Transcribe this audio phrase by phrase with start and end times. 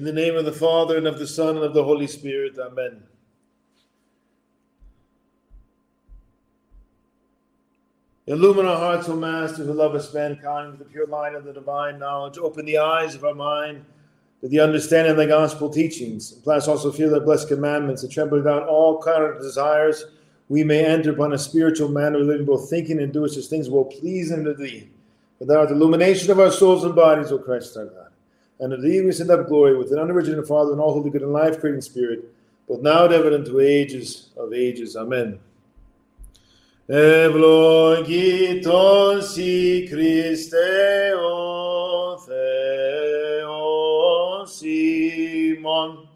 [0.00, 2.58] In the name of the Father, and of the Son, and of the Holy Spirit.
[2.58, 3.02] Amen.
[8.26, 11.98] Illumine our hearts, O Master, who lovest mankind with the pure light of the divine
[11.98, 12.38] knowledge.
[12.38, 13.84] Open the eyes of our mind
[14.40, 16.32] to the understanding of the gospel teachings.
[16.32, 20.06] And bless also fear the blessed commandments, and tremble down all current desires,
[20.48, 23.68] we may enter upon a spiritual manner of living, both thinking and doing such things
[23.68, 24.88] will please unto thee.
[25.38, 27.99] For thou art the illumination of our souls and bodies, O Christ our God
[28.59, 31.23] and of thee we send up glory with an unoriginate Father and all holy good
[31.23, 32.23] and life creating Spirit,
[32.67, 34.95] both now and ever and to ages of ages.
[34.95, 35.39] Amen.
[36.87, 38.55] Ευλογητός
[39.35, 42.35] η Χριστέ ο Θεός
[44.61, 46.09] ημών,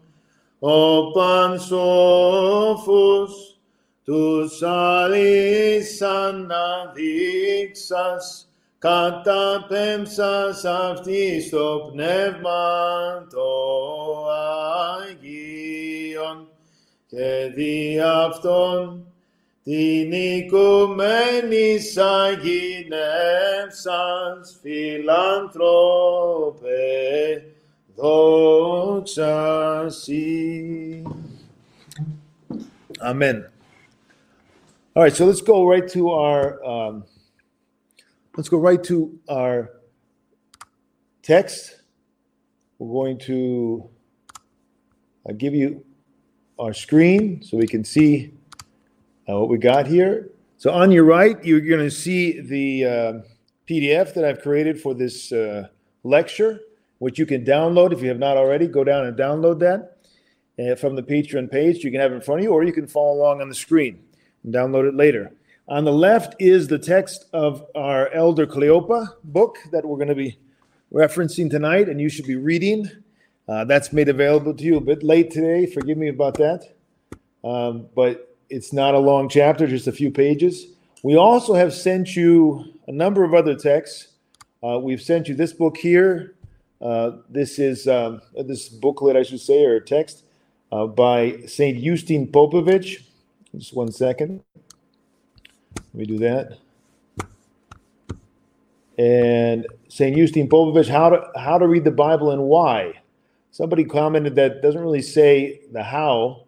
[0.58, 1.70] ο πανσόφος
[4.04, 6.94] τους άλλης αναδείξας,
[8.85, 13.49] καταπέμψας αυτή στο πνεύμα το
[14.99, 16.47] Αγίον
[17.07, 19.05] και δι' αυτόν
[19.63, 21.77] την οικουμένη
[22.25, 22.59] αγινεύσας
[24.61, 25.63] φιλανθρώπε
[27.95, 29.43] δόξα
[33.01, 33.45] Amen.
[34.95, 37.03] All right, so let's go right to our um,
[38.37, 39.71] let's go right to our
[41.23, 41.81] text.
[42.79, 43.89] We're going to
[45.27, 45.85] uh, give you
[46.59, 48.33] our screen so we can see
[49.29, 50.31] uh, what we got here.
[50.57, 53.13] So on your right, you're going to see the uh,
[53.69, 55.67] PDF that I've created for this uh,
[56.03, 56.59] lecture,
[56.99, 58.67] which you can download if you have not already.
[58.67, 59.97] Go down and download that
[60.59, 61.83] uh, from the Patreon page.
[61.83, 63.55] You can have it in front of you, or you can follow along on the
[63.55, 64.03] screen
[64.43, 65.31] and download it later.
[65.67, 70.15] On the left is the text of our Elder Cleopa book that we're going to
[70.15, 70.37] be
[70.93, 72.87] referencing tonight, and you should be reading.
[73.49, 75.65] Uh, that's made available to you a bit late today.
[75.65, 76.75] Forgive me about that.
[77.43, 80.67] Um, but it's not a long chapter, just a few pages.
[81.01, 84.09] We also have sent you a number of other texts.
[84.63, 86.35] Uh, we've sent you this book here.
[86.79, 90.25] Uh, this is um, this booklet, I should say, or text
[90.71, 93.03] uh, by Saint Eustine Popovich.
[93.55, 94.43] Just one second.
[95.95, 96.57] Let me do that.
[98.97, 100.17] And St.
[100.17, 102.99] Eustine Popovich, how to how to read the Bible and why.
[103.51, 106.47] Somebody commented that doesn't really say the how.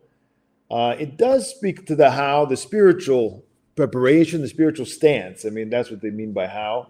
[0.69, 3.45] Uh, it does speak to the how, the spiritual
[3.77, 5.45] preparation, the spiritual stance.
[5.45, 6.89] I mean, that's what they mean by how.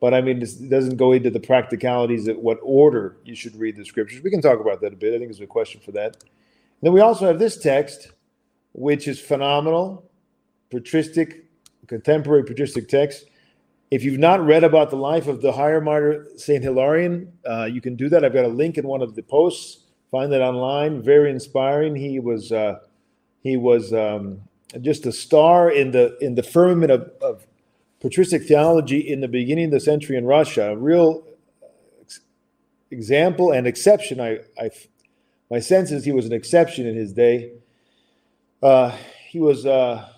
[0.00, 3.76] But I mean, it doesn't go into the practicalities of what order you should read
[3.76, 4.20] the scriptures.
[4.24, 5.14] We can talk about that a bit.
[5.14, 6.16] I think there's a question for that.
[6.16, 8.10] And then we also have this text,
[8.72, 10.10] which is phenomenal,
[10.68, 11.44] patristic
[11.92, 13.26] contemporary patristic text.
[13.90, 17.96] If you've not read about the life of the hieromartyr Saint Hilarion, uh, you can
[17.96, 18.24] do that.
[18.24, 19.84] I've got a link in one of the posts.
[20.10, 21.02] Find that online.
[21.02, 21.94] Very inspiring.
[21.94, 22.78] He was uh,
[23.42, 24.40] he was um,
[24.80, 27.46] just a star in the in the firmament of, of
[28.00, 30.70] patristic theology in the beginning of the century in Russia.
[30.70, 31.26] A real
[32.90, 34.18] example and exception.
[34.18, 34.70] I, I
[35.50, 37.52] my sense is he was an exception in his day.
[38.62, 38.96] Uh,
[39.28, 40.08] he was uh,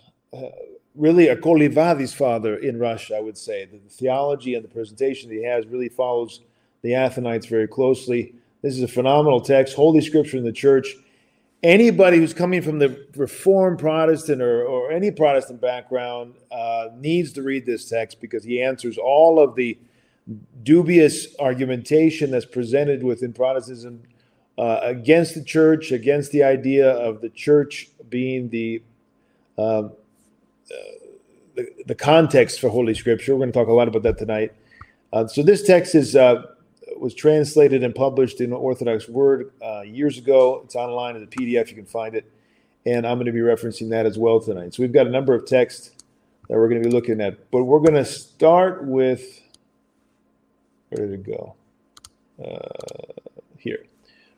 [0.95, 3.65] really a Kollyvades father in Russia, I would say.
[3.65, 6.41] The theology and the presentation that he has really follows
[6.83, 8.35] the Athonites very closely.
[8.63, 10.95] This is a phenomenal text, Holy Scripture in the Church.
[11.63, 17.43] Anybody who's coming from the Reformed Protestant or, or any Protestant background uh, needs to
[17.43, 19.79] read this text because he answers all of the
[20.63, 24.03] dubious argumentation that's presented within Protestantism
[24.57, 28.83] uh, against the church, against the idea of the church being the
[29.59, 29.89] uh,
[30.69, 33.35] the, the context for Holy Scripture.
[33.35, 34.53] We're going to talk a lot about that tonight.
[35.13, 36.43] Uh, so this text is uh,
[36.99, 40.63] was translated and published in Orthodox Word uh, years ago.
[40.65, 41.69] It's online in the PDF.
[41.69, 42.31] You can find it,
[42.87, 44.75] and I'm going to be referencing that as well tonight.
[44.75, 45.93] So we've got a number of texts
[46.49, 49.41] that we're going to be looking at, but we're going to start with
[50.91, 51.55] where did it go?
[52.43, 52.59] Uh,
[53.59, 53.85] here.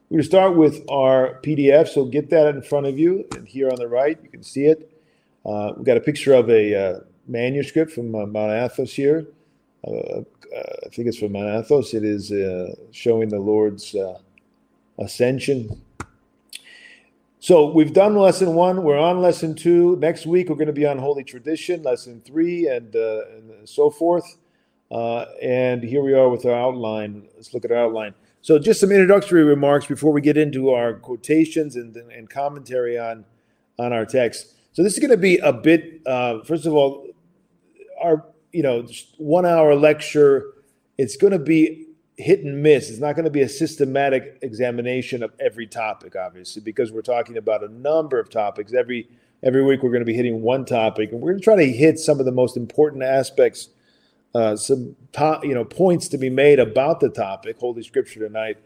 [0.08, 1.88] We're going to start with our PDF.
[1.88, 4.66] So get that in front of you, and here on the right, you can see
[4.66, 4.95] it.
[5.46, 9.26] Uh, we've got a picture of a uh, manuscript from uh, Mount Athos here.
[9.86, 10.20] Uh,
[10.54, 11.94] I think it's from Mount Athos.
[11.94, 12.32] It is
[12.90, 13.94] showing the Lord's
[14.98, 15.82] ascension.
[17.38, 18.82] So we've done lesson one.
[18.82, 19.96] We're on lesson two.
[19.96, 24.38] Next week we're going to be on Holy Tradition, lesson three, and, and so forth.
[24.90, 27.28] Uh, and here we are with our outline.
[27.36, 28.14] Let's look at our outline.
[28.42, 33.24] So just some introductory remarks before we get into our quotations and, and commentary on
[33.78, 34.55] on our text.
[34.76, 36.02] So this is going to be a bit.
[36.04, 37.08] Uh, first of all,
[37.98, 38.86] our you know
[39.16, 40.52] one hour lecture.
[40.98, 41.86] It's going to be
[42.18, 42.90] hit and miss.
[42.90, 47.38] It's not going to be a systematic examination of every topic, obviously, because we're talking
[47.38, 48.74] about a number of topics.
[48.74, 49.08] Every
[49.42, 51.72] every week we're going to be hitting one topic, and we're going to try to
[51.72, 53.70] hit some of the most important aspects,
[54.34, 58.58] uh, some to, you know points to be made about the topic, Holy Scripture tonight,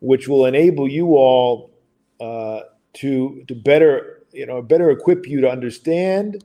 [0.00, 1.70] which will enable you all
[2.18, 2.62] uh,
[2.94, 6.44] to to better you know better equip you to understand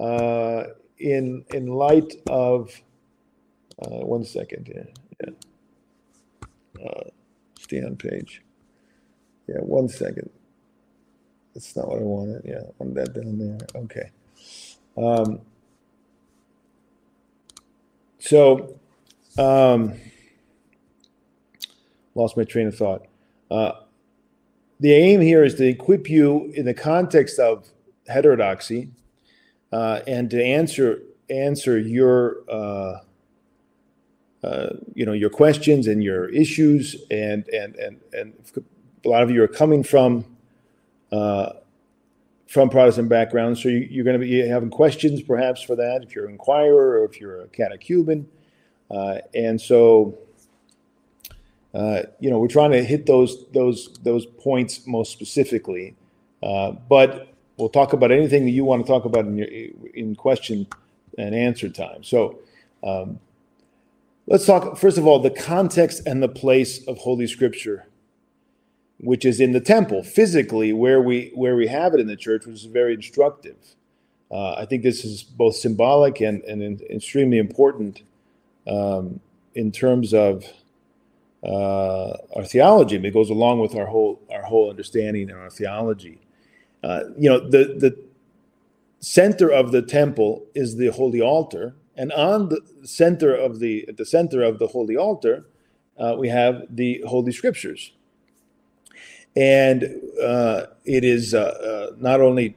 [0.00, 0.64] uh,
[0.98, 2.70] in in light of
[3.80, 4.84] uh, one second yeah,
[5.22, 6.84] yeah.
[6.84, 7.04] Uh,
[7.58, 8.42] stay on page.
[9.48, 10.30] Yeah one second.
[11.54, 12.42] That's not what I wanted.
[12.44, 13.82] Yeah wanted that down there.
[13.82, 14.10] Okay.
[14.96, 15.40] Um,
[18.18, 18.78] so
[19.38, 19.94] um,
[22.14, 23.06] lost my train of thought.
[23.50, 23.72] Uh,
[24.82, 27.68] the aim here is to equip you in the context of
[28.08, 28.90] heterodoxy
[29.70, 31.00] uh, and to answer
[31.30, 32.98] answer your uh,
[34.42, 38.34] uh, you know your questions and your issues and and and and
[39.04, 40.24] a lot of you are coming from
[41.12, 41.50] uh,
[42.48, 46.14] from Protestant backgrounds, so you, are going to be having questions perhaps for that if
[46.14, 48.28] you're an inquirer or if you're a catechumen,
[48.90, 50.18] uh, and so
[51.74, 55.96] uh, you know, we're trying to hit those those those points most specifically.
[56.42, 59.48] Uh, but we'll talk about anything that you want to talk about in your
[59.94, 60.66] in question
[61.18, 62.02] and answer time.
[62.02, 62.38] So
[62.82, 63.20] um,
[64.26, 67.86] let's talk first of all the context and the place of Holy Scripture,
[68.98, 72.44] which is in the temple physically, where we where we have it in the church,
[72.44, 73.56] which is very instructive.
[74.30, 78.02] Uh, I think this is both symbolic and and extremely important
[78.66, 79.20] um,
[79.54, 80.44] in terms of
[81.44, 82.96] uh, our theology.
[82.96, 86.20] It goes along with our whole our whole understanding and our theology.
[86.82, 87.96] Uh, you know, the the
[89.00, 93.96] center of the temple is the holy altar, and on the center of the at
[93.96, 95.46] the center of the holy altar,
[95.98, 97.92] uh, we have the holy scriptures,
[99.36, 99.84] and
[100.22, 102.56] uh, it is uh, uh, not only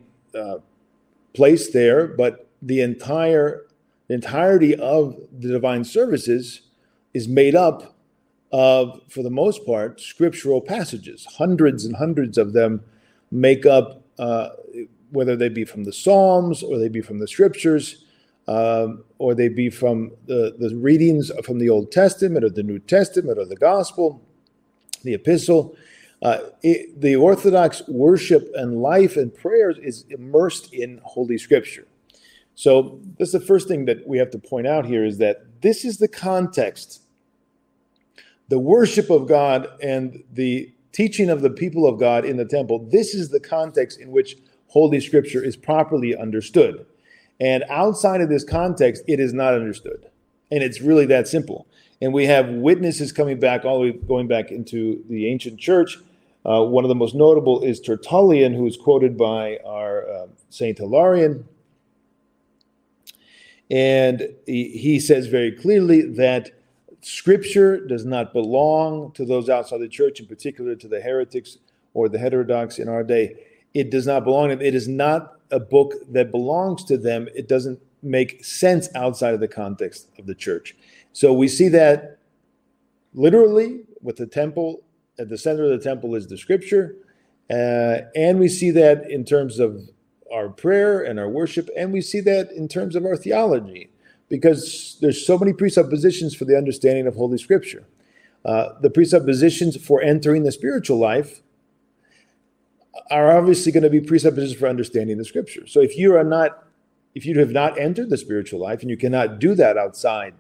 [1.34, 3.66] placed there, but the entire
[4.08, 6.62] the entirety of the divine services
[7.14, 7.95] is made up
[8.56, 11.26] of, for the most part, scriptural passages.
[11.26, 12.82] Hundreds and hundreds of them
[13.30, 14.48] make up, uh,
[15.12, 18.06] whether they be from the Psalms or they be from the scriptures.
[18.48, 22.78] Um, or they be from the, the readings from the Old Testament or the New
[22.78, 24.22] Testament or the Gospel,
[25.04, 25.76] the Epistle.
[26.22, 31.88] Uh, it, the Orthodox worship and life and prayers is immersed in Holy Scripture.
[32.54, 35.62] So, this is the first thing that we have to point out here is that
[35.62, 37.02] this is the context
[38.48, 42.88] the worship of God and the teaching of the people of God in the temple,
[42.92, 44.38] this is the context in which
[44.68, 46.86] Holy Scripture is properly understood.
[47.40, 50.10] And outside of this context, it is not understood.
[50.52, 51.68] And it's really that simple.
[52.02, 55.98] And we have witnesses coming back, all the way going back into the ancient church.
[56.46, 60.78] Uh, one of the most notable is Tertullian, who is quoted by our uh, Saint
[60.78, 61.46] Hilarion.
[63.72, 66.52] And he, he says very clearly that
[67.08, 71.60] Scripture does not belong to those outside the church, in particular to the heretics
[71.94, 73.36] or the heterodox in our day.
[73.76, 74.66] It does not belong to them.
[74.66, 77.30] It is not a book that belongs to them.
[77.36, 80.76] It doesn't make sense outside of the context of the church.
[81.14, 82.18] So we see that
[83.14, 84.82] literally with the temple,
[85.20, 86.96] at the center of the temple is the scripture.
[87.52, 89.80] Uh, and we see that in terms of
[90.34, 93.92] our prayer and our worship, and we see that in terms of our theology
[94.30, 97.86] because there's so many presuppositions for the understanding of Holy Scripture.
[98.44, 101.42] Uh, the presuppositions for entering the spiritual life
[103.12, 105.68] are obviously going to be presuppositions for understanding the Scripture.
[105.68, 106.68] So if you are not,
[107.14, 110.34] if you have not entered the spiritual life, and you cannot do that outside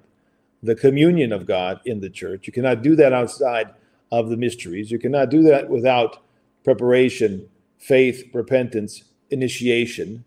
[0.63, 3.71] the communion of God in the church, you cannot do that outside
[4.11, 6.23] of the mysteries, you cannot do that without
[6.63, 10.23] preparation, faith, repentance, initiation.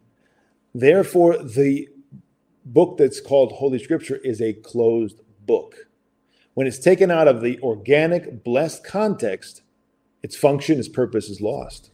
[0.75, 1.88] Therefore, the
[2.72, 5.88] book that's called Holy Scripture is a closed book.
[6.54, 9.62] When it's taken out of the organic, blessed context,
[10.22, 11.90] its function, its purpose is lost.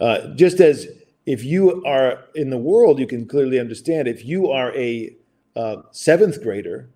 [0.00, 0.88] Uh, just as
[1.26, 5.14] if you are in the world, you can clearly understand if you are a
[5.56, 6.88] uh, seventh grader,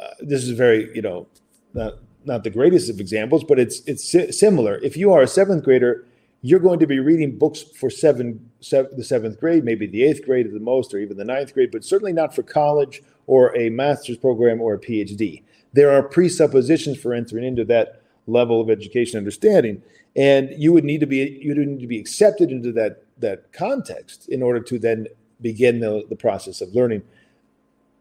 [0.00, 1.26] uh, this is very, you know,
[1.74, 4.78] not, not the greatest of examples, but it's it's similar.
[4.78, 6.06] If you are a seventh grader
[6.42, 10.24] you're going to be reading books for seven, seven, the seventh grade, maybe the eighth
[10.24, 13.56] grade at the most, or even the ninth grade, but certainly not for college or
[13.56, 15.42] a master's program or a PhD.
[15.72, 19.82] There are presuppositions for entering into that level of education understanding,
[20.14, 23.52] and you would need to be you would need to be accepted into that that
[23.52, 25.06] context in order to then
[25.40, 27.02] begin the, the process of learning.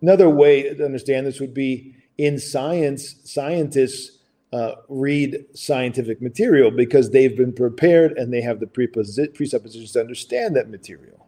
[0.01, 4.16] Another way to understand this would be in science, scientists
[4.57, 10.55] uh, read scientific material because they've been prepared and they have the presuppositions to understand
[10.55, 11.27] that material.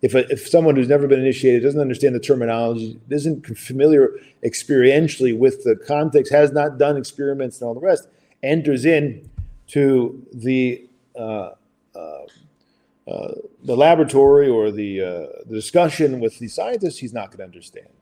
[0.00, 5.36] If, a, if someone who's never been initiated doesn't understand the terminology, isn't familiar experientially
[5.36, 8.08] with the context, has not done experiments and all the rest,
[8.42, 9.28] enters in
[9.66, 10.86] to the
[11.18, 11.50] uh,
[11.94, 12.24] uh,
[13.06, 17.44] uh the laboratory or the, uh, the discussion with the scientists, he's not going to
[17.44, 17.99] understand.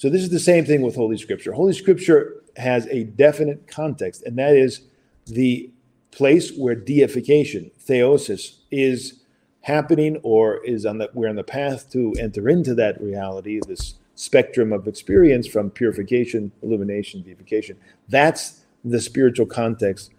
[0.00, 1.52] So this is the same thing with Holy Scripture.
[1.52, 4.80] Holy Scripture has a definite context, and that is
[5.26, 5.70] the
[6.10, 9.20] place where deification, theosis, is
[9.60, 13.96] happening or is on the we're on the path to enter into that reality, this
[14.14, 17.76] spectrum of experience from purification, illumination, deification.
[18.08, 20.12] That's the spiritual context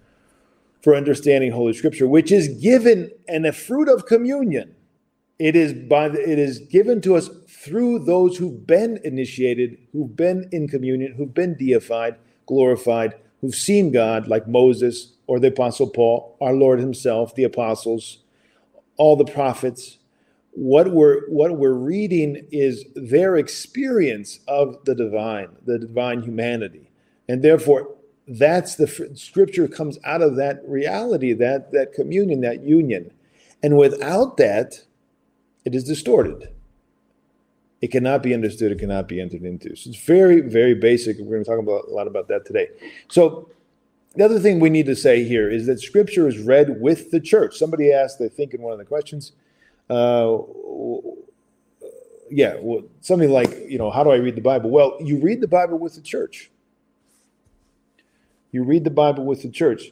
[0.83, 4.75] for understanding Holy Scripture, which is given and a fruit of communion.
[5.39, 7.31] It is by the, it is given to us
[7.61, 12.15] through those who've been initiated, who've been in communion, who've been deified,
[12.47, 18.19] glorified, who've seen God, like Moses or the Apostle Paul, our Lord Himself, the apostles,
[18.97, 19.99] all the prophets.
[20.53, 26.89] What we're what we're reading is their experience of the divine, the divine humanity,
[27.29, 27.95] and therefore
[28.27, 33.11] that's the scripture comes out of that reality, that that communion, that union,
[33.63, 34.81] and without that,
[35.63, 36.49] it is distorted
[37.81, 39.75] it cannot be understood, it cannot be entered into.
[39.75, 41.17] So it's very, very basic.
[41.17, 42.69] We're going to talk about a lot about that today.
[43.09, 43.49] So
[44.15, 47.19] the other thing we need to say here is that scripture is read with the
[47.19, 47.57] church.
[47.57, 49.31] Somebody asked, I think, in one of the questions,
[49.89, 50.37] uh,
[52.29, 54.69] yeah, well, something like, you know, how do I read the Bible?
[54.69, 56.51] Well, you read the Bible with the church.
[58.51, 59.91] You read the Bible with the church.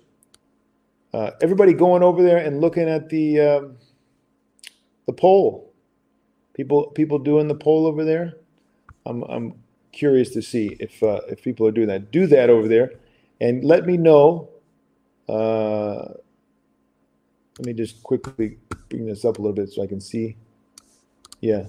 [1.11, 3.77] Uh, everybody going over there and looking at the um,
[5.07, 5.68] the poll
[6.59, 8.33] People people doing the poll over there.
[9.05, 9.53] I'm I'm
[9.93, 12.11] curious to see if uh, if people are doing that.
[12.11, 12.95] Do that over there,
[13.39, 14.49] and let me know.
[15.29, 16.15] Uh,
[17.57, 18.57] let me just quickly
[18.89, 20.35] bring this up a little bit so I can see.
[21.39, 21.63] Yeah.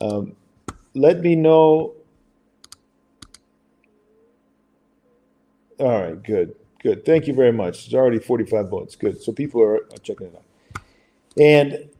[0.00, 0.34] Um,
[0.94, 1.94] let me know.
[5.78, 7.04] All right, good, good.
[7.04, 7.84] Thank you very much.
[7.86, 8.96] It's already 45 votes.
[8.96, 9.22] Good.
[9.22, 10.82] So people are, are checking it out.
[11.38, 11.90] And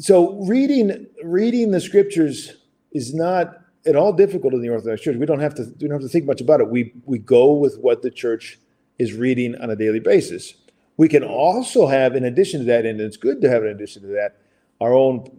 [0.00, 2.56] so reading reading the scriptures
[2.92, 5.16] is not at all difficult in the Orthodox Church.
[5.16, 6.68] We don't have to we don't have to think much about it.
[6.68, 8.58] We we go with what the church
[8.98, 10.54] is reading on a daily basis.
[10.96, 14.02] We can also have, in addition to that, and it's good to have in addition
[14.02, 14.38] to that,
[14.80, 15.38] our own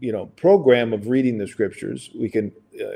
[0.00, 2.10] you know program of reading the scriptures.
[2.14, 2.52] We can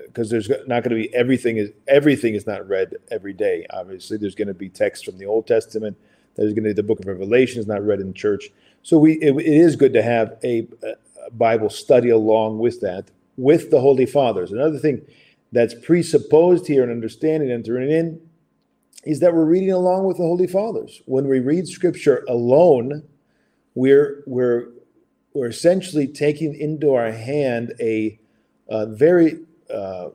[0.06, 3.64] because uh, there's not going to be everything is everything is not read every day.
[3.70, 5.96] Obviously, there's going to be text from the Old Testament.
[6.34, 8.50] There's going to be the Book of Revelation is not read in church.
[8.86, 13.10] So we it, it is good to have a, a Bible study along with that
[13.36, 14.52] with the Holy Fathers.
[14.52, 15.02] Another thing
[15.50, 18.20] that's presupposed here in understanding and turning in
[19.02, 21.02] is that we're reading along with the Holy Fathers.
[21.06, 23.02] When we read Scripture alone,
[23.74, 24.68] we're we're
[25.34, 28.16] we're essentially taking into our hand a,
[28.68, 30.10] a very uh,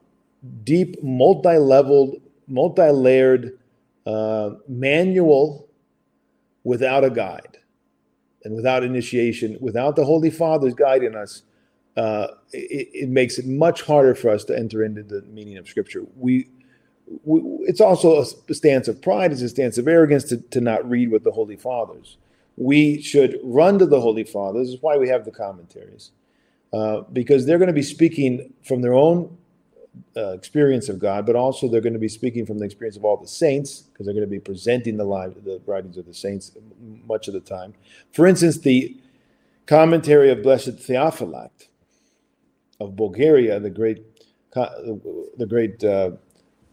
[0.64, 3.60] deep, multi-leveled, multi-layered
[4.06, 5.68] uh, manual
[6.64, 7.58] without a guide
[8.44, 11.44] and without initiation, without the Holy Father's guiding us,
[11.98, 15.68] uh, it, it, makes it much harder for us to enter into the meaning of
[15.68, 16.04] Scripture.
[16.16, 16.48] We,
[17.24, 20.90] we it's also a stance of pride, it's a stance of arrogance to, to not
[20.90, 22.18] read with the Holy Fathers.
[22.56, 24.68] We should run to the Holy Fathers.
[24.68, 26.12] This is why we have the commentaries,
[26.72, 29.38] uh, because they're going to be speaking from their own
[30.16, 33.06] uh, experience of God, but also they're going to be speaking from the experience of
[33.06, 36.14] all the saints because they're going to be presenting the lives, the writings of the
[36.14, 36.52] saints
[37.06, 37.74] much of the time.
[38.14, 38.98] For instance, the
[39.66, 41.68] commentary of Blessed Theophylact
[42.80, 44.04] of Bulgaria, the great,
[44.54, 46.12] the great uh,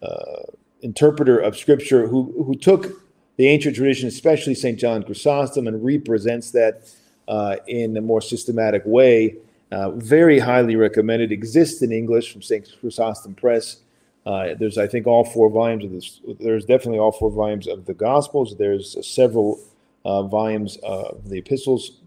[0.03, 0.43] uh,
[0.81, 3.03] interpreter of Scripture, who who took
[3.37, 6.89] the ancient tradition, especially Saint John Chrysostom, and represents that
[7.29, 9.37] uh, in a more systematic way
[9.71, 11.33] uh, very highly recommended.
[11.33, 12.69] Exists in English from St.
[12.81, 13.79] Chrysostom Press.
[14.25, 16.21] Uh, there's, I think, all four volumes of this.
[16.41, 18.57] There's definitely all four volumes of the Gospels.
[18.57, 19.61] There's several
[20.05, 22.01] uh, volumes of the epistles,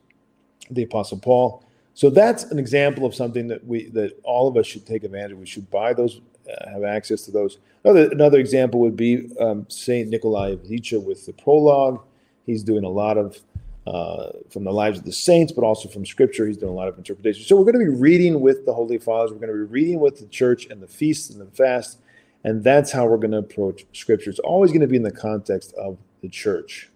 [0.69, 1.63] the Apostle Paul.
[1.93, 5.33] So that's an example of something that we that all of us should take advantage.
[5.33, 5.39] of.
[5.39, 7.57] We should buy those, uh, have access to those.
[7.83, 12.01] Another another example would be um, Saint Nikolai of Zhicha with the prologue.
[12.45, 13.39] He's doing a lot of
[13.87, 16.45] uh, from the lives of the saints, but also from Scripture.
[16.45, 17.43] He's doing a lot of interpretation.
[17.43, 19.31] So we're going to be reading with the Holy Fathers.
[19.31, 21.99] We're going to be reading with the church and the feasts and the fast,
[22.43, 24.29] and that's how we're going to approach Scripture.
[24.29, 26.89] It's always going to be in the context of the church.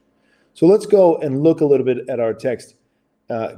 [0.54, 2.76] So let's go and look a little bit at our text.
[3.30, 3.56] Uh,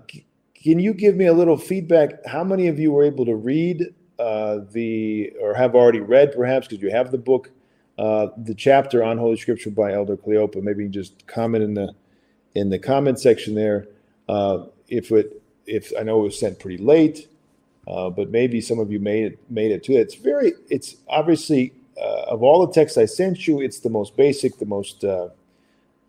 [0.55, 2.25] can you give me a little feedback?
[2.25, 6.67] How many of you were able to read uh, the, or have already read perhaps,
[6.67, 7.51] because you have the book,
[8.00, 10.63] uh, the chapter on Holy Scripture by Elder Cleopa?
[10.63, 11.93] Maybe just comment in the
[12.58, 13.88] in the comment section there.
[14.28, 17.28] Uh, if it, if I know it was sent pretty late,
[17.88, 20.02] uh, but maybe some of you made it made it to it.
[20.02, 24.18] It's very, it's obviously uh, of all the texts I sent you, it's the most
[24.18, 25.30] basic, the most uh,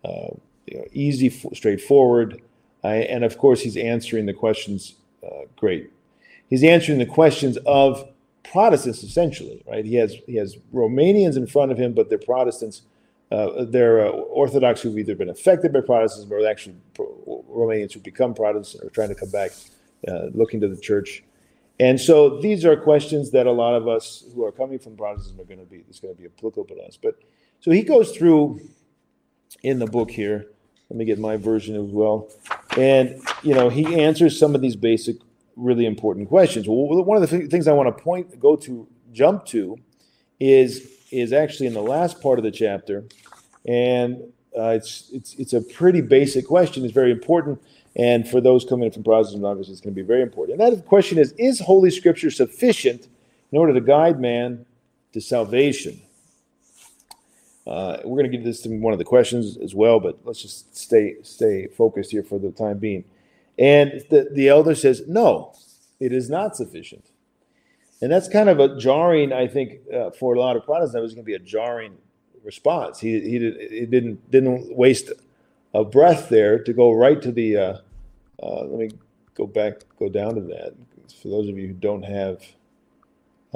[0.03, 0.29] uh,
[0.67, 2.41] you know, easy, straightforward,
[2.83, 4.95] and of course he's answering the questions.
[5.23, 5.91] Uh, great,
[6.49, 8.09] he's answering the questions of
[8.43, 9.85] Protestants essentially, right?
[9.85, 12.81] He has he has Romanians in front of him, but they're Protestants
[13.31, 18.33] uh, they're uh, Orthodox who've either been affected by Protestantism or actually Romanians who become
[18.33, 19.51] Protestant or trying to come back,
[20.07, 21.23] uh, looking to the church.
[21.79, 25.39] And so these are questions that a lot of us who are coming from Protestantism
[25.39, 26.97] are going to be is going to be applicable to us.
[27.01, 27.15] But
[27.59, 28.61] so he goes through
[29.63, 30.47] in the book here.
[30.89, 32.29] Let me get my version as well.
[32.77, 35.17] And you know he answers some of these basic,
[35.55, 36.67] really important questions.
[36.67, 39.77] Well, one of the th- things I want to point go to jump to
[40.39, 43.03] is is actually in the last part of the chapter,
[43.65, 44.21] and
[44.57, 46.83] uh, it's it's it's a pretty basic question.
[46.83, 47.61] It's very important,
[47.95, 50.59] and for those coming from Protestantism, obviously, it's going to be very important.
[50.59, 53.07] And that question is: Is Holy Scripture sufficient
[53.51, 54.65] in order to guide man
[55.13, 56.01] to salvation?
[57.67, 60.41] Uh, we're going to get this to one of the questions as well, but let's
[60.41, 63.03] just stay stay focused here for the time being.
[63.59, 65.53] And the, the elder says, no,
[65.99, 67.05] it is not sufficient
[68.01, 70.95] and that's kind of a jarring, I think, uh, for a lot of Protestants.
[70.95, 71.97] It was going to be a jarring
[72.43, 72.99] response.
[72.99, 73.39] He he,
[73.69, 75.11] he didn't didn't waste
[75.73, 77.57] a breath there to go right to the.
[77.57, 77.77] Uh,
[78.41, 78.89] uh, let me
[79.35, 80.73] go back, go down to that.
[81.21, 82.41] For those of you who don't have,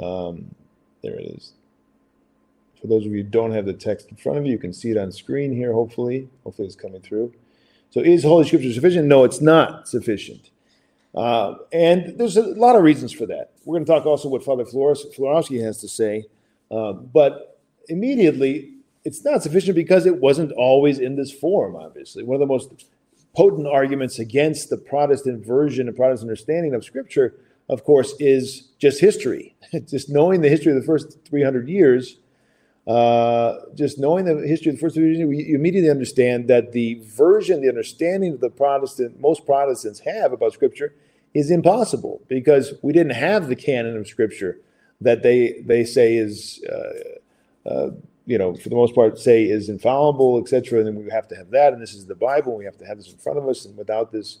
[0.02, 0.54] um,
[1.02, 1.52] there it is.
[2.80, 4.74] For those of you who don't have the text in front of you, you can
[4.74, 5.72] see it on screen here.
[5.72, 7.32] Hopefully, hopefully it's coming through.
[7.88, 9.06] So, is Holy Scripture sufficient?
[9.06, 10.50] No, it's not sufficient.
[11.14, 13.52] Uh, and there's a lot of reasons for that.
[13.64, 16.24] We're going to talk also what Father Florovsky has to say.
[16.70, 18.74] Uh, but immediately,
[19.04, 22.24] it's not sufficient because it wasn't always in this form, obviously.
[22.24, 22.86] One of the most
[23.36, 27.34] potent arguments against the Protestant version and Protestant understanding of Scripture,
[27.68, 29.54] of course, is just history.
[29.86, 32.16] just knowing the history of the first 300 years,
[32.88, 37.00] uh, just knowing the history of the first 300 years, we immediately understand that the
[37.04, 40.94] version, the understanding that the Protestant, most Protestants have about Scripture
[41.34, 44.60] is impossible because we didn't have the canon of Scripture
[45.00, 47.90] that they they say is uh, uh,
[48.26, 50.78] you know for the most part say is infallible, etc.
[50.78, 52.56] And then we have to have that, and this is the Bible.
[52.56, 54.38] We have to have this in front of us, and without this,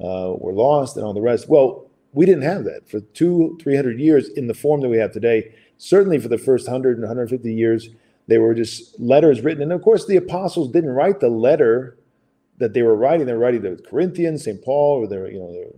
[0.00, 1.48] uh, we're lost, and all the rest.
[1.48, 4.98] Well, we didn't have that for two, three hundred years in the form that we
[4.98, 5.52] have today.
[5.80, 7.88] Certainly, for the first 100 and 150 years,
[8.26, 11.96] they were just letters written, and of course, the apostles didn't write the letter
[12.58, 13.26] that they were writing.
[13.26, 14.60] They were writing to Corinthians, St.
[14.62, 15.74] Paul, or they were, you know,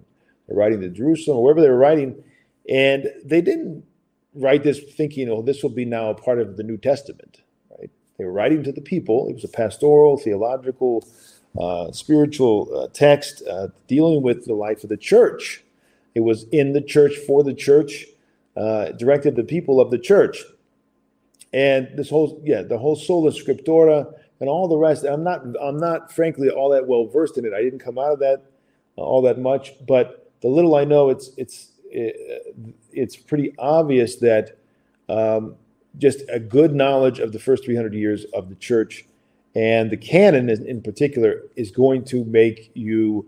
[0.55, 2.23] writing to Jerusalem or wherever they were writing.
[2.69, 3.85] And they didn't
[4.35, 7.41] write this thinking, oh, this will be now a part of the New Testament,
[7.79, 7.91] right?
[8.19, 9.29] They were writing to the people.
[9.29, 11.07] It was a pastoral, theological,
[11.59, 15.65] uh, spiritual uh, text uh, dealing with the life of the church.
[16.15, 18.07] It was in the church, for the church,
[18.57, 20.45] uh, directed the people of the church.
[21.53, 25.05] And this whole, yeah, the whole sola scriptura and all the rest.
[25.05, 27.53] I'm not, I'm not, frankly, all that well versed in it.
[27.53, 28.45] I didn't come out of that
[28.99, 34.59] uh, all that much, but the little I know, it's it's it's pretty obvious that
[35.09, 35.57] um,
[35.99, 39.05] just a good knowledge of the first 300 years of the church
[39.55, 43.27] and the canon in particular is going to make you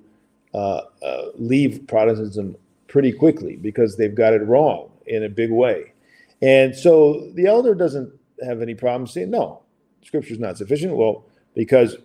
[0.54, 5.92] uh, uh, leave Protestantism pretty quickly because they've got it wrong in a big way.
[6.40, 8.12] And so the elder doesn't
[8.44, 9.62] have any problem saying, no,
[10.04, 10.96] scripture is not sufficient.
[10.96, 11.96] Well, because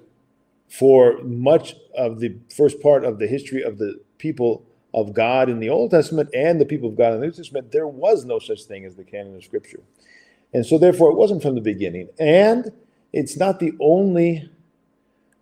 [0.69, 4.65] for much of the first part of the history of the people
[4.97, 7.71] of God in the Old Testament and the people of God in the New Testament,
[7.71, 9.81] there was no such thing as the canon of Scripture.
[10.53, 12.09] And so, therefore, it wasn't from the beginning.
[12.19, 12.71] And
[13.13, 14.49] it's not the only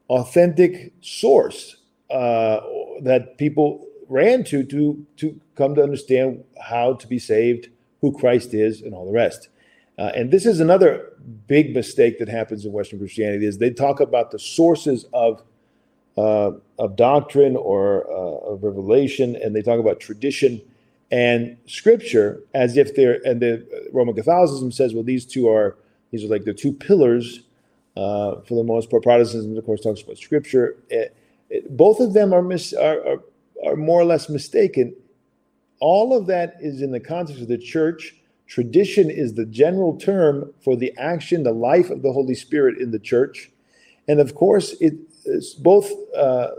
[0.09, 1.77] authentic source
[2.09, 2.59] uh,
[3.01, 7.69] that people ran to, to to come to understand how to be saved,
[8.01, 9.47] who Christ is, and all the rest.
[9.97, 11.13] Uh, and this is another
[11.47, 15.43] big mistake that happens in Western Christianity: is they talk about the sources of
[16.17, 20.61] uh, of doctrine or uh, of revelation, and they talk about tradition
[21.11, 25.77] and scripture as if they're and the Roman Catholicism says, well, these two are
[26.11, 27.41] these are like the two pillars
[27.95, 29.03] uh, for the most part.
[29.03, 31.07] Protestantism, of course, talks about scripture, eh,
[31.69, 33.23] both of them are, mis- are, are,
[33.65, 34.95] are more or less mistaken.
[35.79, 38.15] All of that is in the context of the church.
[38.47, 42.91] Tradition is the general term for the action, the life of the Holy Spirit in
[42.91, 43.51] the church.
[44.07, 44.75] And of course,
[45.25, 46.49] it's both uh,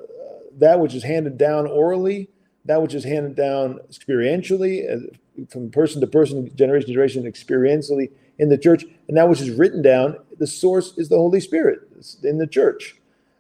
[0.59, 2.29] that which is handed down orally,
[2.65, 8.11] that which is handed down experientially, uh, from person to person, generation to generation, experientially
[8.39, 10.17] in the church, and that which is written down.
[10.39, 11.81] The source is the Holy Spirit
[12.23, 12.97] in the church.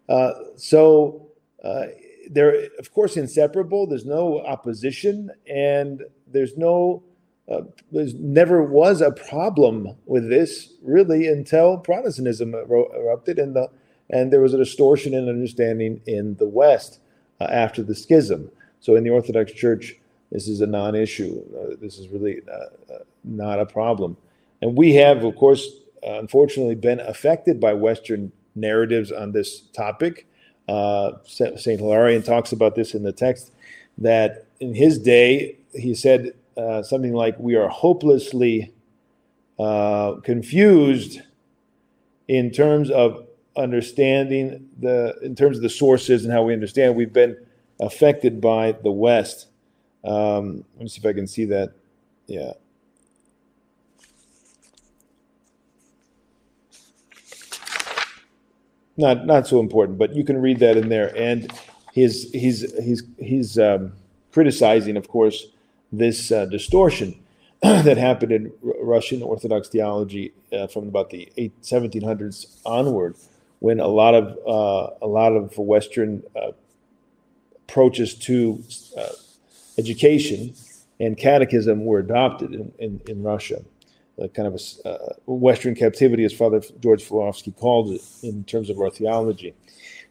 [0.08, 1.26] Uh, so
[1.64, 1.86] uh,
[2.30, 3.86] they're, of course, inseparable.
[3.86, 7.02] There's no opposition, and there's no,
[7.50, 7.62] uh,
[7.92, 13.68] there's never was a problem with this really until Protestantism erupted, and the
[14.10, 17.00] and there was a distortion in understanding in the West
[17.40, 18.50] uh, after the schism.
[18.80, 19.96] So in the Orthodox Church,
[20.30, 21.42] this is a non-issue.
[21.56, 24.16] Uh, this is really uh, not a problem,
[24.62, 25.68] and we have, of course,
[26.02, 30.26] unfortunately, been affected by Western narratives on this topic.
[30.68, 33.52] Uh, Saint Hilarion talks about this in the text
[33.98, 38.72] that in his day he said uh, something like, "We are hopelessly
[39.58, 41.20] uh, confused
[42.28, 43.25] in terms of
[43.56, 46.96] understanding the in terms of the sources and how we understand.
[46.96, 47.36] We've been
[47.80, 49.48] affected by the West."
[50.04, 51.72] Um, let me see if I can see that.
[52.26, 52.52] Yeah.
[58.96, 61.16] not not so important, but you can read that in there.
[61.16, 61.52] And
[61.92, 63.92] he's he's he's he's um,
[64.32, 65.46] criticizing, of course,
[65.92, 67.18] this uh, distortion
[67.62, 71.30] that happened in R- Russian Orthodox theology uh, from about the
[71.62, 73.16] 1700s onward,
[73.60, 76.52] when a lot of uh, a lot of Western uh,
[77.68, 78.62] approaches to
[78.96, 79.08] uh,
[79.78, 80.54] education
[81.00, 83.62] and catechism were adopted in, in, in Russia
[84.34, 88.80] kind of a uh, Western captivity, as Father George Florovsky called it, in terms of
[88.80, 89.54] our theology.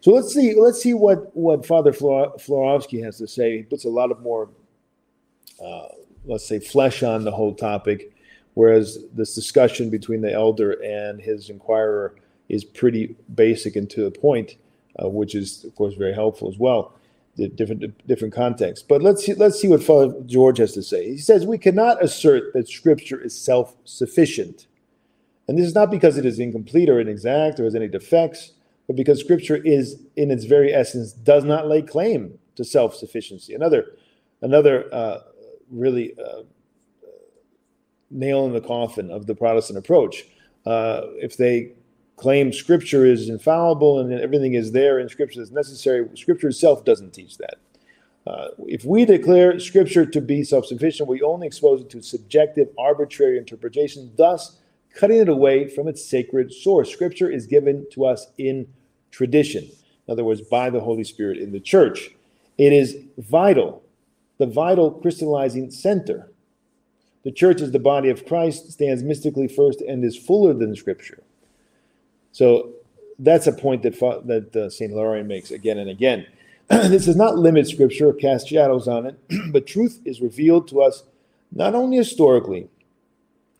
[0.00, 0.54] So let's see.
[0.58, 3.58] Let's see what what Father Florovsky has to say.
[3.58, 4.48] He puts a lot of more,
[5.62, 5.88] uh,
[6.24, 8.12] let's say, flesh on the whole topic,
[8.54, 12.14] whereas this discussion between the elder and his inquirer
[12.48, 14.56] is pretty basic and to the point,
[15.02, 16.96] uh, which is of course very helpful as well
[17.36, 18.84] the different different contexts.
[18.86, 21.10] But let's see, let's see what Father George has to say.
[21.12, 24.66] He says we cannot assert that Scripture is self-sufficient,
[25.46, 28.52] and this is not because it is incomplete or inexact or has any defects,
[28.86, 33.54] but because Scripture is, in its very essence, does not lay claim to self-sufficiency.
[33.54, 33.92] Another
[34.42, 35.20] another uh,
[35.70, 36.42] really uh,
[38.10, 40.24] nail in the coffin of the Protestant approach.
[40.64, 41.72] Uh, if they
[42.16, 46.08] claim scripture is infallible and everything is there in scripture that's necessary.
[46.14, 47.58] Scripture itself doesn't teach that.
[48.26, 52.68] Uh, if we declare scripture to be self sufficient, we only expose it to subjective,
[52.76, 54.58] arbitrary interpretation, thus
[54.94, 56.92] cutting it away from its sacred source.
[56.92, 58.66] Scripture is given to us in
[59.12, 62.10] tradition, in other words, by the Holy Spirit in the church.
[62.58, 63.84] It is vital,
[64.38, 66.32] the vital crystallizing center.
[67.22, 71.22] The church is the body of Christ, stands mystically first, and is fuller than Scripture.
[72.36, 72.74] So
[73.18, 76.26] that's a point that that uh, Saint Hilarion makes again and again.
[76.68, 79.18] this does not limit Scripture or cast shadows on it,
[79.52, 81.04] but truth is revealed to us
[81.50, 82.68] not only historically.